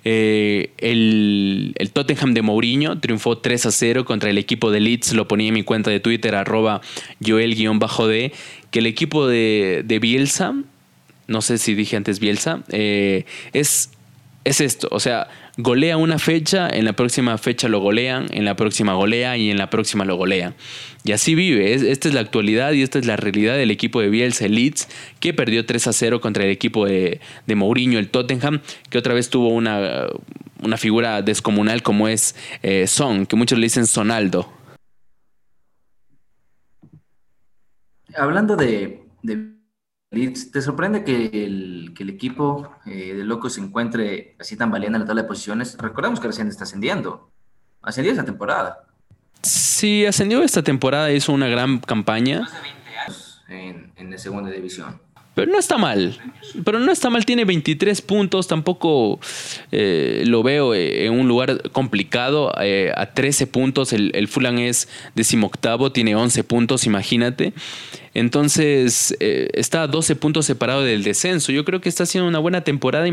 [0.04, 5.28] Eh, el, Tottenham de Mourinho triunfó 3 a 0 contra el equipo de Leeds, lo
[5.28, 6.82] ponía en mi cuenta de Twitter arroba
[7.24, 8.32] joel-d,
[8.72, 10.56] que el equipo de, de, Bielsa,
[11.28, 13.92] no sé si dije antes Bielsa, eh, es,
[14.46, 15.28] es esto, o sea,
[15.62, 19.58] golea una fecha, en la próxima fecha lo golean, en la próxima golea y en
[19.58, 20.56] la próxima lo golean.
[21.04, 21.74] Y así vive.
[21.74, 24.88] Esta es la actualidad y esta es la realidad del equipo de Bielsa Leeds,
[25.20, 29.14] que perdió 3 a 0 contra el equipo de, de Mourinho, el Tottenham, que otra
[29.14, 30.08] vez tuvo una,
[30.62, 34.52] una figura descomunal como es eh, Son, que muchos le dicen Sonaldo.
[38.16, 39.02] Hablando de
[40.14, 44.70] Leeds, ¿te sorprende que el, que el equipo eh, de Locos se encuentre así tan
[44.70, 45.78] valiente en la tabla de posiciones?
[45.78, 47.32] Recordemos que recién está ascendiendo.
[47.82, 48.86] Ascendió esa temporada.
[49.42, 52.48] Sí, ascendió esta temporada, hizo una gran campaña.
[53.48, 55.00] En, en la segunda división.
[55.34, 56.20] Pero no está mal.
[56.66, 58.48] Pero no está mal, tiene 23 puntos.
[58.48, 59.20] Tampoco
[59.72, 62.54] eh, lo veo eh, en un lugar complicado.
[62.60, 67.54] Eh, a 13 puntos, el, el Fulham es decimoctavo, tiene 11 puntos, imagínate.
[68.14, 71.52] Entonces está a 12 puntos separado del descenso.
[71.52, 73.06] Yo creo que está haciendo una buena temporada.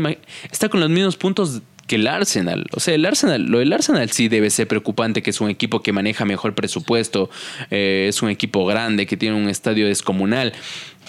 [0.51, 2.65] Está con los mismos puntos que el Arsenal.
[2.73, 5.81] O sea, el Arsenal, lo del Arsenal sí debe ser preocupante, que es un equipo
[5.81, 7.31] que maneja mejor presupuesto,
[7.71, 10.53] es un equipo grande, que tiene un estadio descomunal.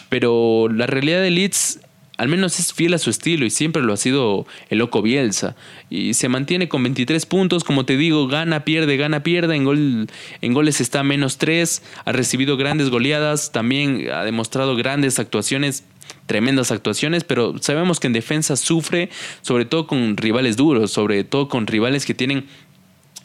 [0.08, 1.80] Pero la realidad de Leeds
[2.20, 5.56] al menos es fiel a su estilo y siempre lo ha sido el loco Bielsa.
[5.88, 9.56] Y se mantiene con 23 puntos, como te digo, gana, pierde, gana, pierde.
[9.56, 10.06] En, gol,
[10.42, 15.84] en goles está menos 3, ha recibido grandes goleadas, también ha demostrado grandes actuaciones,
[16.26, 19.08] tremendas actuaciones, pero sabemos que en defensa sufre,
[19.40, 22.44] sobre todo con rivales duros, sobre todo con rivales que tienen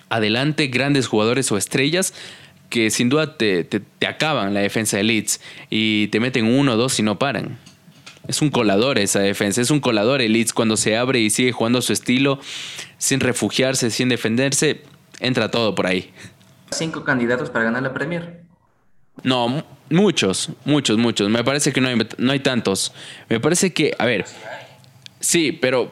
[0.07, 2.13] adelante grandes jugadores o estrellas
[2.69, 3.67] que sin duda te,
[4.07, 7.59] acaban la defensa de Leeds y te meten uno o dos y no paran.
[8.27, 11.51] Es un colador esa defensa, es un colador el Leeds cuando se abre y sigue
[11.51, 12.39] jugando a su estilo,
[12.97, 14.81] sin refugiarse, sin defenderse,
[15.19, 16.11] entra todo por ahí.
[16.71, 18.41] ¿Cinco candidatos para ganar la Premier?
[19.23, 21.29] No, muchos, muchos, muchos.
[21.29, 22.93] Me parece que no hay, no hay tantos.
[23.29, 24.25] Me parece que, a ver,
[25.19, 25.91] sí, pero,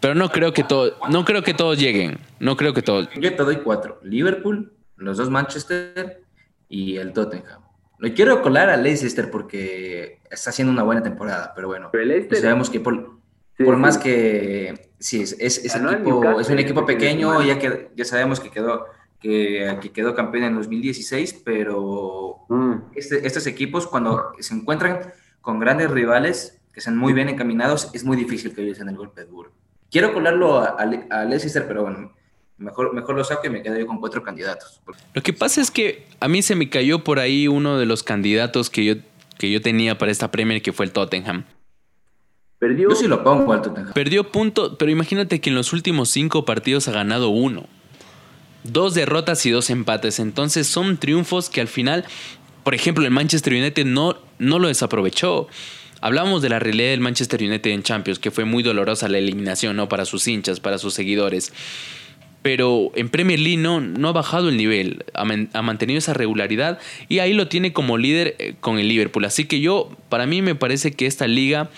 [0.00, 2.18] pero no creo que todo, no creo que todos lleguen.
[2.38, 3.08] No creo que todos.
[3.18, 6.22] Yo te doy cuatro: Liverpool, los dos Manchester
[6.68, 7.65] y el Tottenham.
[7.98, 11.90] No quiero colar a Leicester porque está haciendo una buena temporada, pero bueno,
[12.32, 13.18] sabemos que por,
[13.56, 18.04] por más que sí, es, es, es, equipo, es un equipo pequeño, ya, que, ya
[18.04, 18.86] sabemos que quedó,
[19.18, 22.74] que, que quedó campeón en 2016, pero mm.
[22.94, 28.04] este, estos equipos cuando se encuentran con grandes rivales que sean muy bien encaminados, es
[28.04, 29.52] muy difícil que ellos en el golpe duro.
[29.90, 32.12] Quiero colarlo a, a Leicester, pero bueno,
[32.58, 34.80] Mejor, mejor lo saco y me quedo yo con cuatro candidatos.
[35.12, 38.02] Lo que pasa es que a mí se me cayó por ahí uno de los
[38.02, 38.94] candidatos que yo,
[39.36, 41.44] que yo tenía para esta Premier, que fue el Tottenham.
[42.58, 42.88] Perdió.
[42.88, 43.92] Yo sí lo pongo al Tottenham.
[43.92, 47.66] Perdió punto, pero imagínate que en los últimos cinco partidos ha ganado uno.
[48.64, 50.18] Dos derrotas y dos empates.
[50.18, 52.06] Entonces son triunfos que al final,
[52.64, 55.46] por ejemplo, el Manchester United no, no lo desaprovechó.
[56.00, 59.76] Hablamos de la realidad del Manchester United en Champions, que fue muy dolorosa la eliminación,
[59.76, 59.90] ¿no?
[59.90, 61.52] Para sus hinchas, para sus seguidores
[62.46, 66.78] pero en Premier League no, ha bajado el nivel, ha, mantenido esa regularidad
[67.08, 69.24] y ahí lo tiene como líder eh, con el Liverpool.
[69.24, 71.70] Así que yo, para mí me parece que esta liga,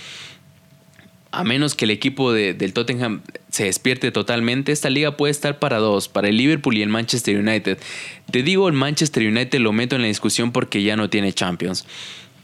[1.31, 5.79] a menos que el equipo del Tottenham se despierte totalmente, esta liga puede estar para
[5.79, 7.79] dos, para el Liverpool y el Manchester United.
[8.31, 11.87] Te digo, el Manchester United lo meto en la discusión porque ya no tiene Champions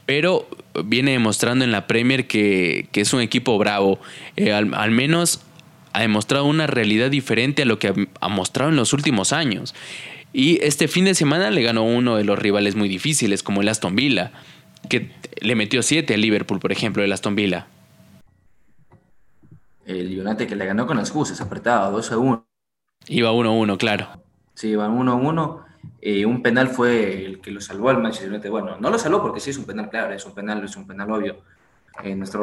[0.06, 0.46] pero
[0.84, 3.98] viene demostrando en la Premier que, es un equipo bravo.
[4.36, 5.40] Eh, al, menos
[5.94, 9.74] ha demostrado una realidad diferente a lo que ha mostrado en los últimos años.
[10.32, 13.68] Y este fin de semana le ganó uno de los rivales muy difíciles, como el
[13.68, 14.32] Aston Villa,
[14.90, 17.68] que le metió 7 al Liverpool, por ejemplo, el Aston Villa.
[19.86, 22.46] El United que le ganó con las justas, apretado, 2 a 1.
[23.06, 24.08] Iba 1 a 1, claro.
[24.54, 25.64] Sí, iba 1 a 1.
[26.00, 28.50] Eh, un penal fue el que lo salvó al Manchester United.
[28.50, 30.88] Bueno, no lo salvó porque sí es un penal, claro, es un penal, es un
[30.88, 31.36] penal obvio.
[32.02, 32.42] Eh, nuestros,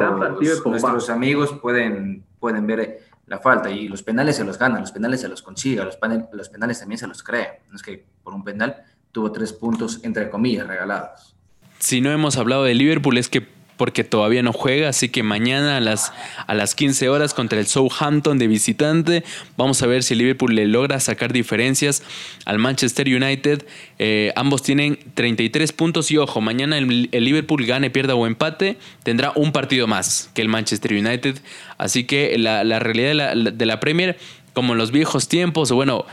[0.66, 5.22] nuestros amigos pueden, pueden ver la falta y los penales se los gana, los penales
[5.22, 5.98] se los consigue, los,
[6.34, 7.62] los penales también se los cree.
[7.70, 11.34] No es que por un penal tuvo tres puntos, entre comillas, regalados.
[11.80, 13.48] Si no hemos hablado de Liverpool es que
[13.82, 16.14] porque todavía no juega, así que mañana a las,
[16.46, 19.24] a las 15 horas contra el Southampton de visitante,
[19.58, 22.04] vamos a ver si Liverpool le logra sacar diferencias
[22.46, 23.66] al Manchester United.
[23.98, 29.32] Eh, ambos tienen 33 puntos y ojo, mañana el, Liverpool gane, pierda o empate, tendrá
[29.34, 31.40] un partido más que el Manchester United,
[31.80, 34.16] así que la, realidad de la, de la Premier,
[34.54, 36.06] como en los viejos tiempos, o bueno,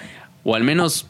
[0.43, 1.07] o al menos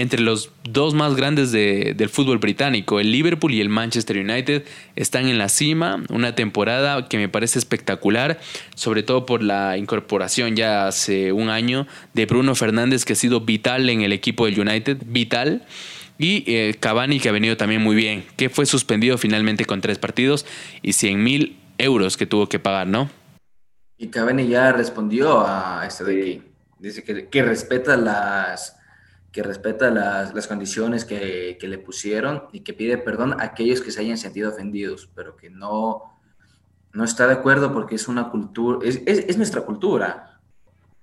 [0.00, 4.64] entre los dos más grandes del fútbol británico, el Liverpool y el Manchester United,
[4.96, 6.02] están en la cima.
[6.08, 8.40] Una temporada que me parece espectacular,
[8.74, 13.42] sobre todo por la incorporación ya hace un año de Bruno Fernández, que ha sido
[13.42, 15.66] vital en el equipo del United, vital.
[16.18, 19.98] Y eh, Cavani, que ha venido también muy bien, que fue suspendido finalmente con tres
[19.98, 20.46] partidos
[20.80, 23.10] y 100 mil euros que tuvo que pagar, ¿no?
[23.98, 26.42] Y Cavani ya respondió a este de aquí.
[26.78, 28.79] Dice que, que respeta las
[29.32, 33.80] que respeta las, las condiciones que, que, le pusieron y que pide perdón a aquellos
[33.80, 36.18] que se hayan sentido ofendidos, pero que no,
[36.92, 40.40] no está de acuerdo porque es una cultura, es, es, es nuestra cultura.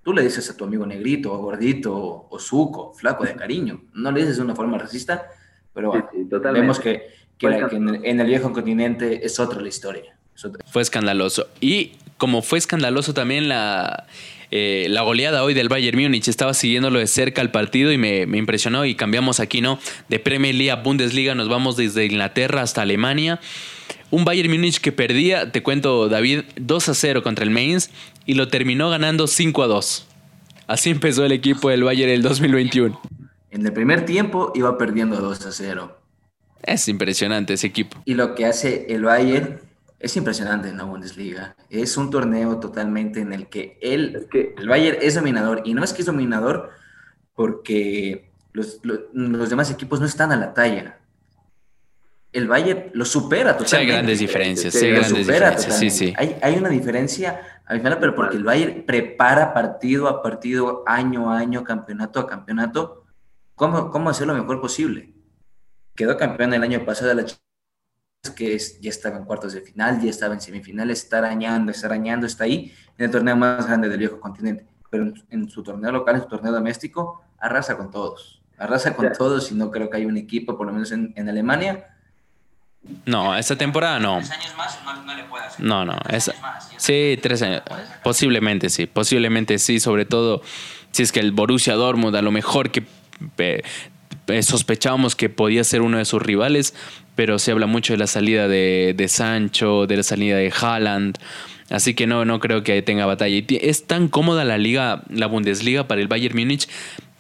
[0.03, 3.83] Tú le dices a tu amigo negrito, o gordito, o, suco, flaco de cariño.
[3.93, 5.27] No le dices de una forma racista,
[5.73, 5.91] pero
[6.53, 10.17] vemos que, que, en, el, viejo continente es otra la historia.
[10.65, 11.47] Fue escandaloso.
[11.59, 14.07] Y como fue escandaloso también la
[14.51, 16.27] eh, la goleada hoy del Bayern Múnich.
[16.27, 19.79] Estaba siguiéndolo de cerca el partido y me, impresionó y cambiamos aquí, ¿no?
[20.10, 23.39] De Premier League a Bundesliga nos vamos desde Inglaterra hasta Alemania.
[24.10, 27.89] Un Bayern Múnich que perdía, te cuento David, 2 a 0 contra el Mainz
[28.25, 30.07] y lo terminó ganando 5 a 2.
[30.67, 32.99] Así empezó el equipo del Bayern el 2021.
[33.51, 35.97] En el primer tiempo iba perdiendo 2 a 0.
[36.63, 38.01] Es impresionante ese equipo.
[38.05, 39.60] Y lo que hace el Bayern
[39.99, 41.55] es impresionante en la Bundesliga.
[41.69, 45.62] Es un torneo totalmente en el que él, que el Bayern es dominador.
[45.65, 46.71] Y no es que es dominador
[47.33, 48.81] porque los,
[49.49, 50.99] demás equipos no están a la talla.
[52.31, 53.69] El Bayern lo supera totalmente.
[53.69, 54.73] Sí, hay grandes diferencias.
[54.73, 55.79] Sí, grandes diferencias.
[55.79, 56.13] Sí, sí.
[56.17, 61.31] Hay, hay, una diferencia al final, pero porque el Bayern prepara partido a partido, año
[61.31, 63.05] a año, campeonato a campeonato,
[63.55, 65.13] cómo, cómo hacer lo mejor posible.
[65.95, 67.25] Quedó campeón el año pasado de la
[68.29, 72.25] que ya estaba en cuartos de final, ya estaba en semifinales, está arañando, está arañando,
[72.25, 74.65] está ahí en el torneo más grande del viejo continente.
[74.89, 78.41] Pero en, su torneo local, en su torneo doméstico, arrasa con todos.
[78.57, 81.87] Arrasa con todos y no creo que haya un equipo, por lo menos en, Alemania.
[83.05, 84.17] No, esta temporada no.
[84.17, 85.65] ¿Tres años más no, le puede hacer?
[85.65, 85.93] No, no.
[86.77, 87.61] sí, tres años.
[88.03, 90.41] Posiblemente sí, posiblemente sí, sobre todo
[90.91, 92.85] si es que el Borussia Dortmund a lo mejor que
[94.41, 96.73] sospechábamos que podía ser uno de sus rivales,
[97.17, 101.17] pero se habla mucho de la salida de, Sancho, de la salida de Haaland.
[101.69, 103.43] Así que no, no creo que tenga batalla.
[103.49, 106.69] es tan cómoda la liga, la Bundesliga para el Bayern Múnich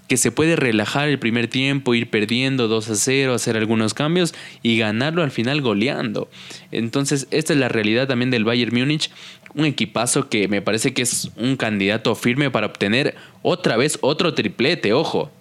[0.07, 4.33] que se puede relajar el primer tiempo, ir perdiendo 2 a 0, hacer algunos cambios
[4.63, 6.29] y ganarlo al final goleando.
[6.71, 9.09] Entonces, esta es la realidad también del Bayern Múnich,
[9.53, 14.33] un equipazo que me parece que es un candidato firme para obtener otra vez otro
[14.33, 15.31] triplete, ojo.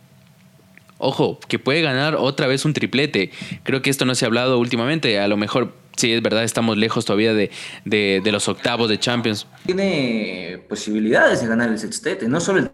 [0.99, 3.31] Ojo, que puede ganar otra vez un triplete.
[3.63, 5.19] Creo que esto no se ha hablado últimamente.
[5.19, 7.51] A lo mejor, sí, es verdad, estamos lejos todavía de,
[7.85, 9.47] de, los octavos de Champions.
[9.67, 12.71] Tiene posibilidades de ganar el sextete, no solo el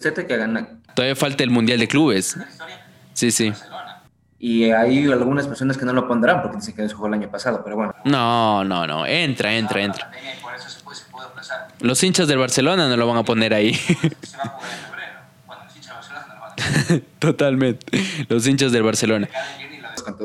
[0.00, 0.80] sextete que gana.
[0.94, 2.36] Todavía falta el Mundial de Clubes.
[3.14, 3.52] Sí, sí.
[4.38, 7.14] Y hay algunas personas que no lo pondrán porque dicen que no se jugó el
[7.14, 7.94] año pasado, pero bueno.
[8.04, 9.06] No, no, no.
[9.06, 10.10] Entra, entra, entra.
[11.80, 13.74] Los hinchas del Barcelona no lo van a poner ahí.
[13.74, 14.93] Se va a jugar
[17.18, 17.86] Totalmente.
[18.28, 19.28] Los hinchas del Barcelona.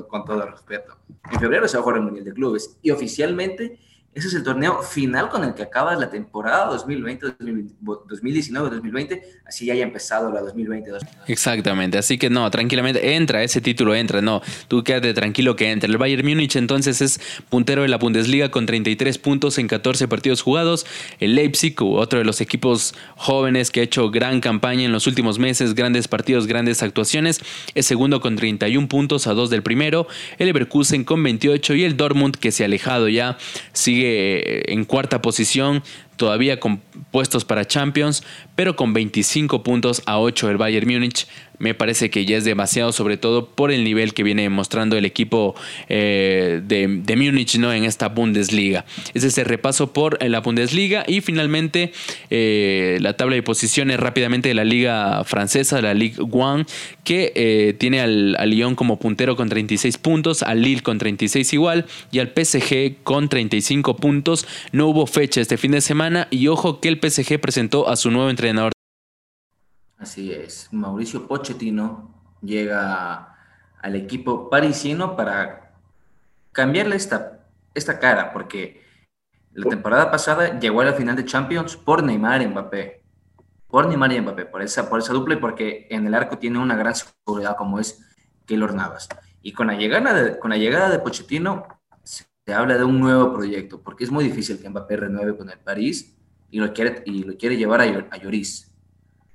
[0.10, 0.98] Con, todo respeto.
[1.32, 3.80] En febrero se va a jugar el Mundial de Clubes y oficialmente
[4.16, 9.84] ese es el torneo final con el que acaba la temporada 2020-2019-2020, así ya haya
[9.84, 10.90] empezado la 2020
[11.28, 15.88] Exactamente, así que no, tranquilamente, entra, ese título entra, no, tú quédate tranquilo que entra.
[15.88, 20.42] El Bayern Múnich entonces es puntero de la Bundesliga con 33 puntos en 14 partidos
[20.42, 20.88] jugados.
[21.20, 25.38] El Leipzig, otro de los equipos jóvenes que ha hecho gran campaña en los últimos
[25.38, 27.42] meses, grandes partidos, grandes actuaciones,
[27.76, 30.08] es segundo con 31 puntos a dos del primero.
[30.40, 33.38] El Leverkusen con 28 y el Dortmund que se ha alejado ya
[33.72, 35.84] sigue en cuarta posición,
[36.18, 36.82] todavía con
[37.12, 38.24] puestos para Champions,
[38.56, 41.28] pero con 25 puntos a 8 el Bayern Múnich
[41.60, 45.06] me parece que ya es demasiado, sobre todo por el nivel que viene mostrando el
[45.06, 45.56] equipo
[45.88, 47.72] eh, de, de Múnich ¿no?
[47.72, 48.86] en esta Bundesliga.
[49.14, 51.92] Ese es el repaso por la Bundesliga y finalmente
[52.30, 56.66] eh, la tabla de posiciones rápidamente de la liga francesa, la Ligue 1,
[57.04, 61.54] que eh, tiene al, al, Lyon como puntero con 36 puntos, al Lille con 36
[61.54, 64.48] igual y al PSG con 35 puntos.
[64.72, 68.12] No hubo fecha este fin de semana y ojo que el PSG presentó a su
[68.12, 68.79] nuevo entrenador.
[70.00, 73.36] Así es, Mauricio Pochettino llega
[73.82, 75.74] al equipo parisino para
[76.54, 78.82] cambiarle esta, esta cara, porque
[79.52, 83.04] la temporada pasada llegó a la final de Champions por Neymar y Mbappé.
[83.68, 86.60] Por Neymar y Mbappé, por esa, por esa dupla y porque en el arco tiene
[86.60, 88.02] una gran seguridad como es
[88.46, 89.10] Keylor Navas.
[89.42, 91.68] Y con la llegada de, con la llegada de Pochettino
[92.04, 95.60] se habla de un nuevo proyecto, porque es muy difícil que Mbappé renueve con el
[95.60, 96.18] París
[96.50, 98.69] y lo quiere, y lo quiere llevar a, a Lloris.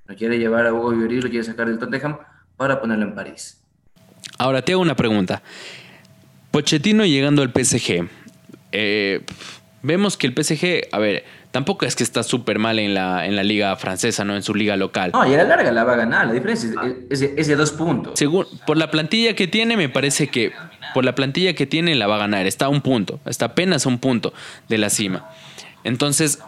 [0.06, 2.18] Lo quiere llevar a Hugo Lloris, lo quiere sacar del Tottenham
[2.56, 3.60] para ponerlo en París.
[4.38, 5.42] Ahora te hago una pregunta.
[6.50, 8.08] Pochettino llegando al PSG.
[8.72, 9.22] Eh,
[9.82, 13.36] vemos que el PSG, a ver, tampoco es que está súper mal en la, en
[13.36, 14.36] la liga francesa, ¿no?
[14.36, 15.12] En su liga local.
[15.12, 16.26] No, y a la larga la va a ganar.
[16.26, 18.18] La diferencia es, es de, es de dos puntos.
[18.18, 20.52] Según, por la plantilla que tiene, me parece que
[20.92, 22.46] por la plantilla que tiene la va a ganar.
[22.46, 24.34] Está a un punto, está apenas a un punto
[24.68, 25.28] de la cima.
[25.82, 26.40] Entonces,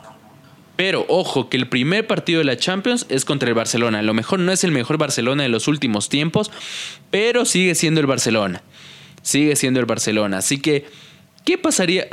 [0.77, 4.01] pero ojo que el primer partido de la Champions es contra el Barcelona.
[4.01, 6.51] A lo mejor no es el mejor Barcelona de los últimos tiempos,
[7.11, 8.63] pero sigue siendo el Barcelona.
[9.23, 10.39] Sigue siendo el Barcelona.
[10.39, 10.87] Así que,
[11.45, 12.07] ¿qué pasaría?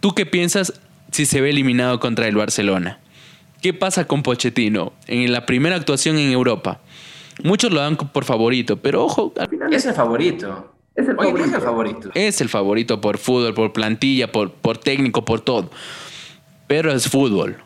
[0.00, 0.74] ¿Tú qué piensas
[1.10, 3.00] si se ve eliminado contra el Barcelona?
[3.62, 6.80] ¿Qué pasa con Pochettino en la primera actuación en Europa?
[7.42, 10.74] Muchos lo dan por favorito, pero ojo, al final Es el favorito.
[10.94, 11.48] Es el Oye, favorito.
[11.48, 12.10] es el favorito.
[12.14, 15.70] es el favorito por fútbol, por plantilla, por, por técnico, por todo.
[16.66, 17.56] Pero es fútbol.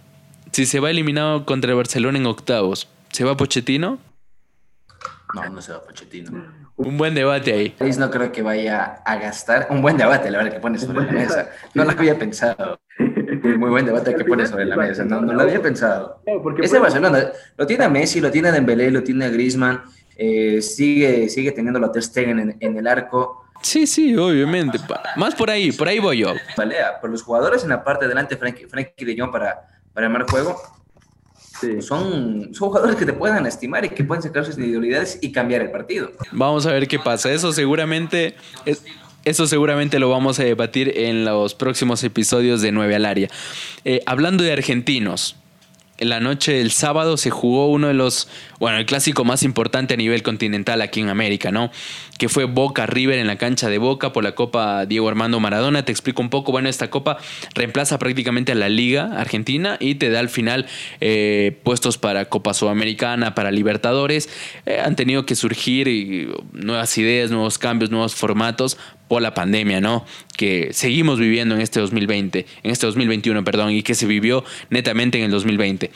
[0.57, 3.99] Si se va eliminado contra el Barcelona en octavos, ¿se va Pochettino?
[5.35, 6.47] No, no se va Pochettino.
[6.77, 7.77] Un buen debate ahí.
[7.99, 9.67] No creo que vaya a gastar.
[9.69, 11.51] Un buen debate, la verdad, que pone sobre la mesa.
[11.75, 12.81] No lo había pensado.
[12.99, 15.05] Muy, buen debate que pone sobre la mesa.
[15.05, 16.23] No, no lo había pensado.
[16.63, 19.83] Ese Barcelona lo tiene a Messi, lo tiene a Dembélé, lo tiene a Griezmann.
[20.17, 23.45] eh, sigue, sigue teniendo a Ter Stegen en, en el arco.
[23.61, 24.79] Sí, sí, obviamente.
[25.17, 26.33] Más por ahí, por ahí voy yo.
[26.57, 26.99] Balea.
[26.99, 30.31] Por los jugadores en la parte de delante, Frankie, Frankie de Jong para, para armar
[30.31, 30.57] juego,
[31.61, 31.81] Sí.
[31.81, 35.63] son, son jugadores que te puedan estimar y que pueden sacar sus individualidades y cambiar
[35.63, 36.13] el partido.
[36.33, 37.33] Vamos a ver qué pasa.
[37.33, 38.35] Eso seguramente,
[38.67, 38.85] es-
[39.25, 43.31] eso seguramente lo vamos a debatir en los próximos episodios de 9 al área.
[43.87, 45.37] Eh, hablando de argentinos,
[45.99, 48.29] en la noche del sábado se jugó uno de los,
[48.59, 51.71] bueno, el clásico más importante a nivel continental aquí en América, ¿no?
[52.19, 55.85] Que fue Boca River en la cancha de Boca por la Copa Diego Armando Maradona.
[55.85, 56.53] Te explico un poco.
[56.53, 57.19] Bueno, esta copa
[57.55, 60.67] reemplaza prácticamente a la Liga Argentina y te da al final
[61.01, 64.29] eh, puestos para Copa Sudamericana, para Libertadores.
[64.67, 68.79] Eh, han tenido que surgir y, nuevas ideas, nuevos cambios, nuevos formatos
[69.09, 70.05] por la pandemia, ¿no?
[70.37, 75.19] Que seguimos viviendo en este 2020, en este 2021, perdón, y que se vivió netamente
[75.19, 75.91] en el 2020.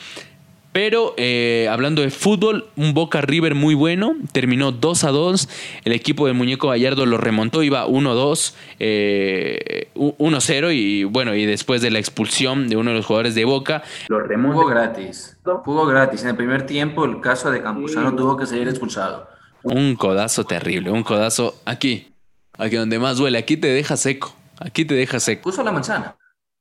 [0.73, 5.49] Pero eh, hablando de fútbol, un Boca River muy bueno, terminó 2 a 2,
[5.83, 11.81] el equipo del Muñeco Gallardo lo remontó, iba 1-2, eh, 1-0 y bueno, y después
[11.81, 14.73] de la expulsión de uno de los jugadores de Boca, Lo Jugó remonta.
[14.73, 15.37] gratis.
[15.43, 16.23] Jugó gratis.
[16.23, 19.27] En el primer tiempo, el caso de Campuzano tuvo que salir expulsado.
[19.63, 22.10] un codazo terrible, un codazo aquí,
[22.57, 26.15] aquí donde más duele, aquí te deja seco, aquí te deja seco, Puso la manzana.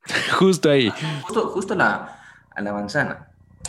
[0.39, 0.93] justo ahí.
[1.23, 2.19] Justo, justo la,
[2.55, 3.27] a la manzana.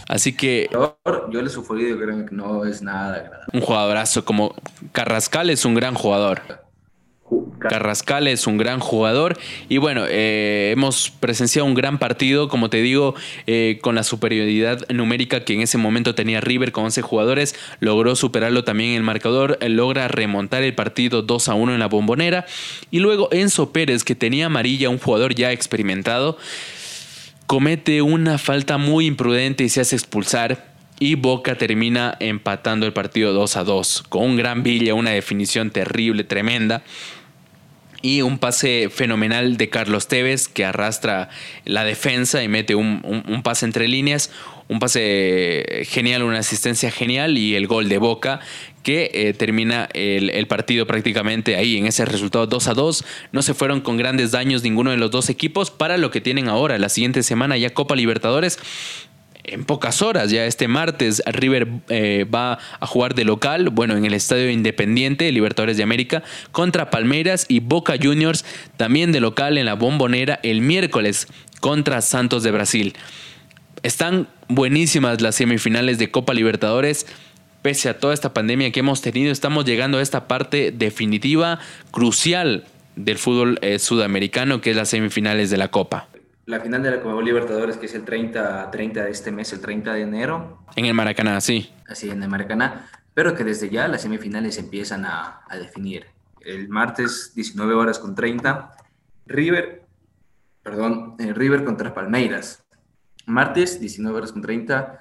[0.07, 3.45] Así que Yo, he sufrido creo que no es nada agradable.
[3.53, 4.55] un jugadorazo como
[4.91, 6.41] Carrascal es un gran jugador.
[7.69, 9.37] Carrascal es un gran jugador
[9.69, 13.15] y bueno, eh, hemos presenciado un gran partido, como te digo,
[13.47, 18.15] eh, con la superioridad numérica que en ese momento tenía River con 11 jugadores, logró
[18.15, 22.45] superarlo también el marcador, eh, logra remontar el partido 2 a 1 en la bombonera
[22.89, 26.37] y luego Enzo Pérez, que tenía amarilla, un jugador ya experimentado,
[27.47, 30.71] comete una falta muy imprudente y se hace expulsar.
[30.99, 35.71] Y Boca termina empatando el partido 2 a 2 con un gran Villa, una definición
[35.71, 36.83] terrible, tremenda.
[38.03, 41.29] Y un pase fenomenal de Carlos Tevez que arrastra
[41.65, 44.31] la defensa y mete un, un- pase entre líneas.
[44.67, 48.39] Un pase genial, una asistencia genial y el gol de Boca
[48.83, 53.05] que eh, termina el, el partido prácticamente ahí en ese resultado 2 a 2.
[53.33, 56.47] No se fueron con grandes daños ninguno de los dos equipos para lo que tienen
[56.47, 56.79] ahora.
[56.79, 58.57] La siguiente semana ya Copa Libertadores
[59.43, 64.05] en pocas horas, ya este martes, River eh, va a jugar de local, bueno, en
[64.05, 68.45] el Estadio Independiente, Libertadores de América, contra Palmeiras y Boca Juniors,
[68.77, 71.27] también de local en la Bombonera, el miércoles
[71.59, 72.93] contra Santos de Brasil.
[73.83, 77.07] Están buenísimas las semifinales de Copa Libertadores.
[77.61, 81.59] Pese a toda esta pandemia que hemos tenido, estamos llegando a esta parte definitiva,
[81.91, 86.07] crucial del fútbol eh, sudamericano, que es las semifinales de la Copa.
[86.45, 89.61] La final de la Copa Libertadores, que es el 30, 30 de este mes, el
[89.61, 91.71] 30 de enero, En el Maracaná, sí.
[91.87, 96.07] así en el Maracaná, pero que desde ya las semifinales empiezan a, a definir.
[96.41, 98.71] El martes, 19 horas con 30,
[99.27, 99.83] River,
[100.63, 102.63] perdón, eh, River contra Palmeiras.
[103.27, 104.99] Martes, 19 horas con 30,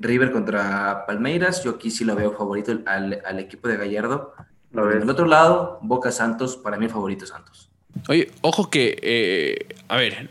[0.00, 1.62] River contra Palmeiras.
[1.62, 4.34] Yo aquí sí lo veo favorito al, al equipo de Gallardo.
[4.72, 5.02] Lo En ves.
[5.04, 7.70] el otro lado, Boca Santos, para mí el favorito Santos.
[8.08, 10.28] Oye, ojo que, eh, a ver,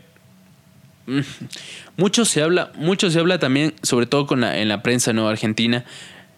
[1.96, 5.28] mucho se habla, mucho se habla también, sobre todo con la- en la prensa no
[5.28, 5.84] argentina,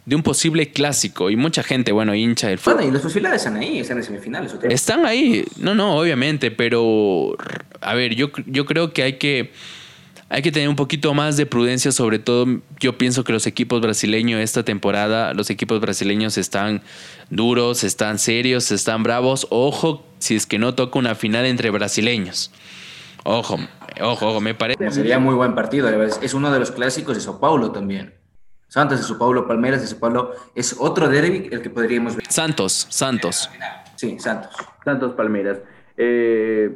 [0.06, 2.74] de un posible clásico y mucha gente, bueno, hincha del fútbol.
[2.76, 4.54] Bueno, y las posibilidades están ahí, están en semifinales.
[4.54, 4.74] otra vez.
[4.80, 7.36] Están ahí, no, no, obviamente, pero
[7.80, 9.52] a ver, yo, yo creo que hay que
[10.30, 13.80] hay que tener un poquito más de prudencia, sobre todo yo pienso que los equipos
[13.80, 16.82] brasileños esta temporada, los equipos brasileños están
[17.30, 19.46] duros, están serios, están bravos.
[19.48, 22.50] Ojo, si es que no toca una final entre brasileños.
[23.30, 23.58] Ojo,
[24.00, 24.90] ojo, ojo, me parece.
[24.90, 25.90] Sería muy buen partido.
[25.90, 28.14] Es uno de los clásicos de Sao Paulo también.
[28.68, 30.32] Santos de Sao Paulo, Palmeiras de Sao Paulo.
[30.54, 32.24] Es otro derby el que podríamos ver.
[32.26, 33.50] Santos, Santos.
[33.96, 34.56] Sí, Santos.
[34.82, 35.58] Santos Palmeiras.
[35.98, 36.74] Eh,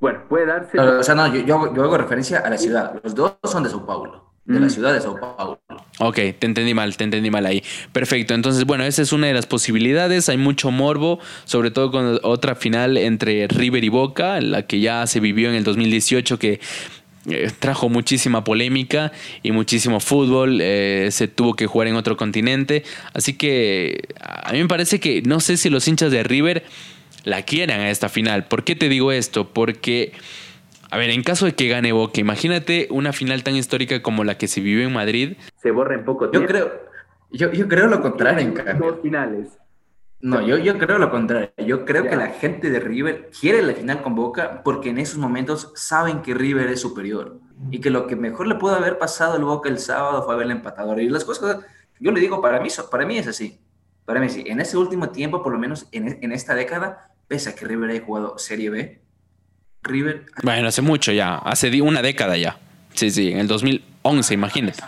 [0.00, 0.76] bueno, puede darse.
[0.76, 2.98] O sea, no, yo, yo, yo hago referencia a la ciudad.
[3.04, 4.21] Los dos son de Sao Paulo.
[4.44, 4.70] De la Mm.
[4.70, 5.60] ciudad de Sao Paulo.
[5.98, 7.62] Ok, te entendí mal, te entendí mal ahí.
[7.92, 10.28] Perfecto, entonces bueno, esa es una de las posibilidades.
[10.28, 15.06] Hay mucho morbo, sobre todo con otra final entre River y Boca, la que ya
[15.06, 16.58] se vivió en el 2018, que
[17.30, 19.12] eh, trajo muchísima polémica
[19.44, 20.58] y muchísimo fútbol.
[20.60, 22.82] eh, se tuvo que jugar en otro continente.
[23.14, 26.64] Así que a mí me parece que no sé si los hinchas de River
[27.22, 28.46] la quieran a esta final.
[28.46, 29.48] ¿Por qué te digo esto?
[29.50, 30.10] Porque...
[30.92, 34.36] A ver, en caso de que gane Boca, imagínate una final tan histórica como la
[34.36, 36.48] que se vivió en Madrid, Se borra en poco Yo tiempo.
[36.48, 36.70] creo,
[37.30, 38.92] yo, yo creo lo contrario, en cambio.
[38.92, 39.58] Dos finales.
[40.20, 41.50] No, yo, yo creo lo contrario.
[41.66, 42.10] Yo creo Ya.
[42.10, 46.20] que la gente de River quiere la final con Boca porque en esos momentos saben
[46.22, 47.40] que River es superior
[47.70, 50.52] y que lo que mejor le pudo haber pasado al Boca el sábado fue haberle
[50.52, 51.00] empatado.
[51.00, 51.64] Y las cosas,
[52.00, 53.58] yo le digo, para mí, para mí es así.
[54.04, 54.44] Para mí sí.
[54.46, 57.90] En ese último tiempo, por lo menos en, en esta década, pese a que River
[57.90, 59.01] haya jugado Serie B,
[59.82, 62.58] River Bueno, hace mucho ya, hace una década ya.
[62.94, 64.82] Sí, sí, en el 2011, imagínate.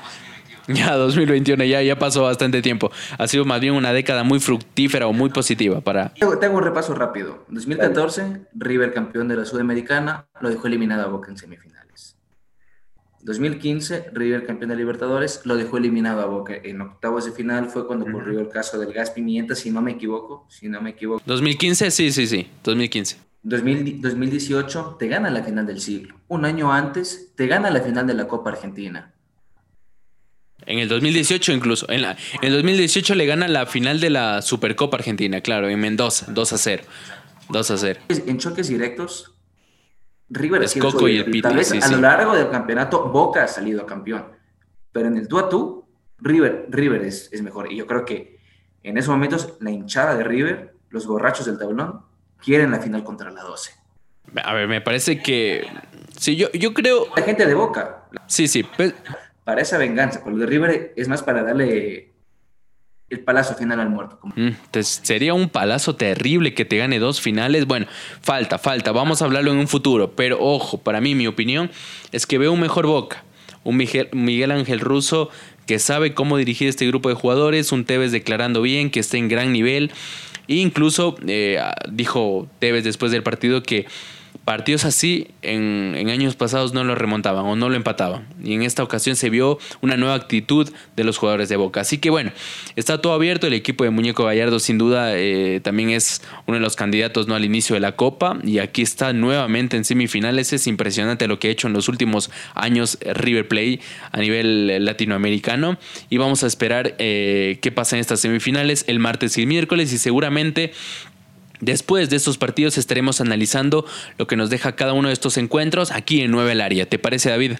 [0.67, 2.91] Ya 2021, ya, ya pasó bastante tiempo.
[3.19, 6.15] Ha sido más bien una década muy fructífera o muy positiva para...
[6.15, 7.45] Te hago, te hago un repaso rápido.
[7.49, 12.17] 2014, River campeón de la Sudamericana, lo dejó eliminado a Boca en semifinales.
[13.25, 16.55] 2015, River campeón de Libertadores, lo dejó eliminado a Boca.
[16.55, 19.93] En octavos de final fue cuando ocurrió el caso del gas pimienta, si no me
[19.93, 21.23] equivoco, si no me equivoco.
[21.27, 23.34] 2015, sí, sí, sí, 2015.
[23.45, 26.17] 2000 2018, te gana la final del siglo.
[26.29, 29.13] Un año antes, te gana la final de la Copa Argentina.
[30.67, 31.89] En el 2018 incluso.
[31.91, 35.79] En, la- en el 2018 le gana la final de la Supercopa Argentina, claro, en
[35.79, 36.83] Mendoza, 2 a 0.
[37.51, 38.01] 2 a 0.
[38.09, 39.35] En choques directos,
[40.31, 41.93] River Es Coco y el Tal vez sí, a sí.
[41.95, 44.25] lo largo del campeonato Boca ha salido campeón.
[44.93, 45.87] Pero en el tú a tú,
[46.19, 47.71] River, River es, es mejor.
[47.71, 48.39] Y yo creo que
[48.83, 52.01] en esos momentos la hinchada de River, los borrachos del tablón,
[52.43, 53.73] quieren la final contra la 12.
[54.43, 55.67] A ver, me parece que...
[56.19, 57.09] Sí, yo, yo creo...
[57.17, 58.63] La gente de Boca, Sí, sí.
[58.63, 58.95] pe-
[59.45, 62.13] para esa venganza, porque el de River es más para darle
[63.11, 64.19] el palazo final al muerto.
[64.19, 67.67] como- Mm, te- sería un palazo terrible que te gane dos finales.
[67.67, 67.87] Bueno,
[68.23, 68.93] falta, falta.
[68.93, 70.13] Vamos a hablarlo en un futuro.
[70.17, 71.71] Pero ojo, para mí, mi opinión
[72.13, 73.25] es que veo un mejor Boca.
[73.63, 75.31] Un Miguel, Miguel Ángel Russo
[75.67, 77.73] que sabe cómo dirigir este grupo de jugadores.
[77.73, 79.93] Un Tevez declarando bien, que está en gran nivel.
[80.49, 83.87] E incluso eh, dijo Tevez después del partido que
[84.45, 88.27] partidos así en, en años pasados no lo remontaban o no lo empataban.
[88.43, 91.81] Y en esta ocasión se vio una nueva actitud de los jugadores de Boca.
[91.81, 92.33] Así que bueno,
[92.77, 93.47] está todo abierto.
[93.47, 97.35] El equipo de Muñeco Gallardo sin duda eh, también es uno de los candidatos ¿no?
[97.35, 98.39] al inicio de la Copa.
[98.45, 100.53] Y aquí está nuevamente en semifinales.
[100.53, 103.81] Es impresionante lo que ha hecho en los últimos años River Play
[104.13, 105.79] a nivel eh, latinoamericano.
[106.11, 109.93] Y vamos a esperar eh, qué pasa en estas semifinales el martes y el miércoles.
[109.93, 110.73] Y seguramente
[111.61, 113.87] Después de estos partidos estaremos analizando
[114.19, 116.89] lo que nos deja cada uno de estos encuentros aquí en Nueva El Área.
[116.89, 117.53] ¿Te parece, David?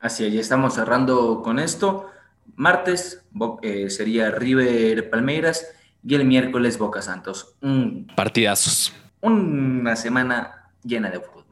[0.00, 2.06] Así es, ya estamos cerrando con esto.
[2.54, 3.22] Martes
[3.62, 5.66] eh, sería River Palmeiras
[6.06, 7.54] y el miércoles Boca Santos.
[7.60, 8.92] Un- Partidazos.
[9.20, 11.44] una semana llena de fútbol.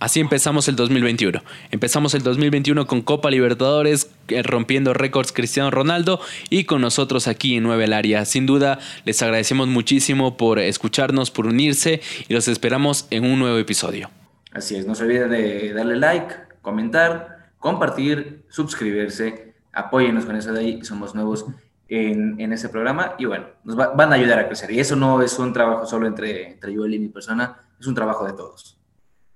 [0.00, 1.40] Así empezamos el 2021.
[1.70, 6.20] Empezamos el 2021 con Copa Libertadores, eh, rompiendo récords Cristiano Ronaldo
[6.50, 8.24] y con nosotros aquí en Nueva El Área.
[8.24, 13.56] Sin duda, les agradecemos muchísimo por escucharnos, por unirse y los esperamos en un nuevo
[13.58, 14.10] episodio.
[14.52, 20.60] Así es, no se olviden de darle like, comentar, compartir, suscribirse, apóyennos con eso de
[20.60, 21.46] ahí, somos nuevos
[21.88, 24.70] en, en este programa y bueno, nos va- van a ayudar a crecer.
[24.72, 27.94] Y eso no es un trabajo solo entre, entre Joel y mi persona, es un
[27.94, 28.77] trabajo de todos.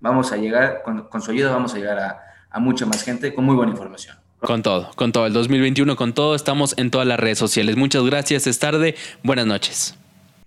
[0.03, 3.33] Vamos a llegar, con, con su ayuda vamos a llegar a, a mucha más gente
[3.35, 4.17] con muy buena información.
[4.41, 5.27] Con todo, con todo.
[5.27, 6.35] El 2021 con todo.
[6.35, 7.77] Estamos en todas las redes sociales.
[7.77, 8.47] Muchas gracias.
[8.49, 8.97] Es tarde.
[9.23, 9.97] Buenas noches.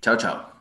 [0.02, 0.55] Chao, chao.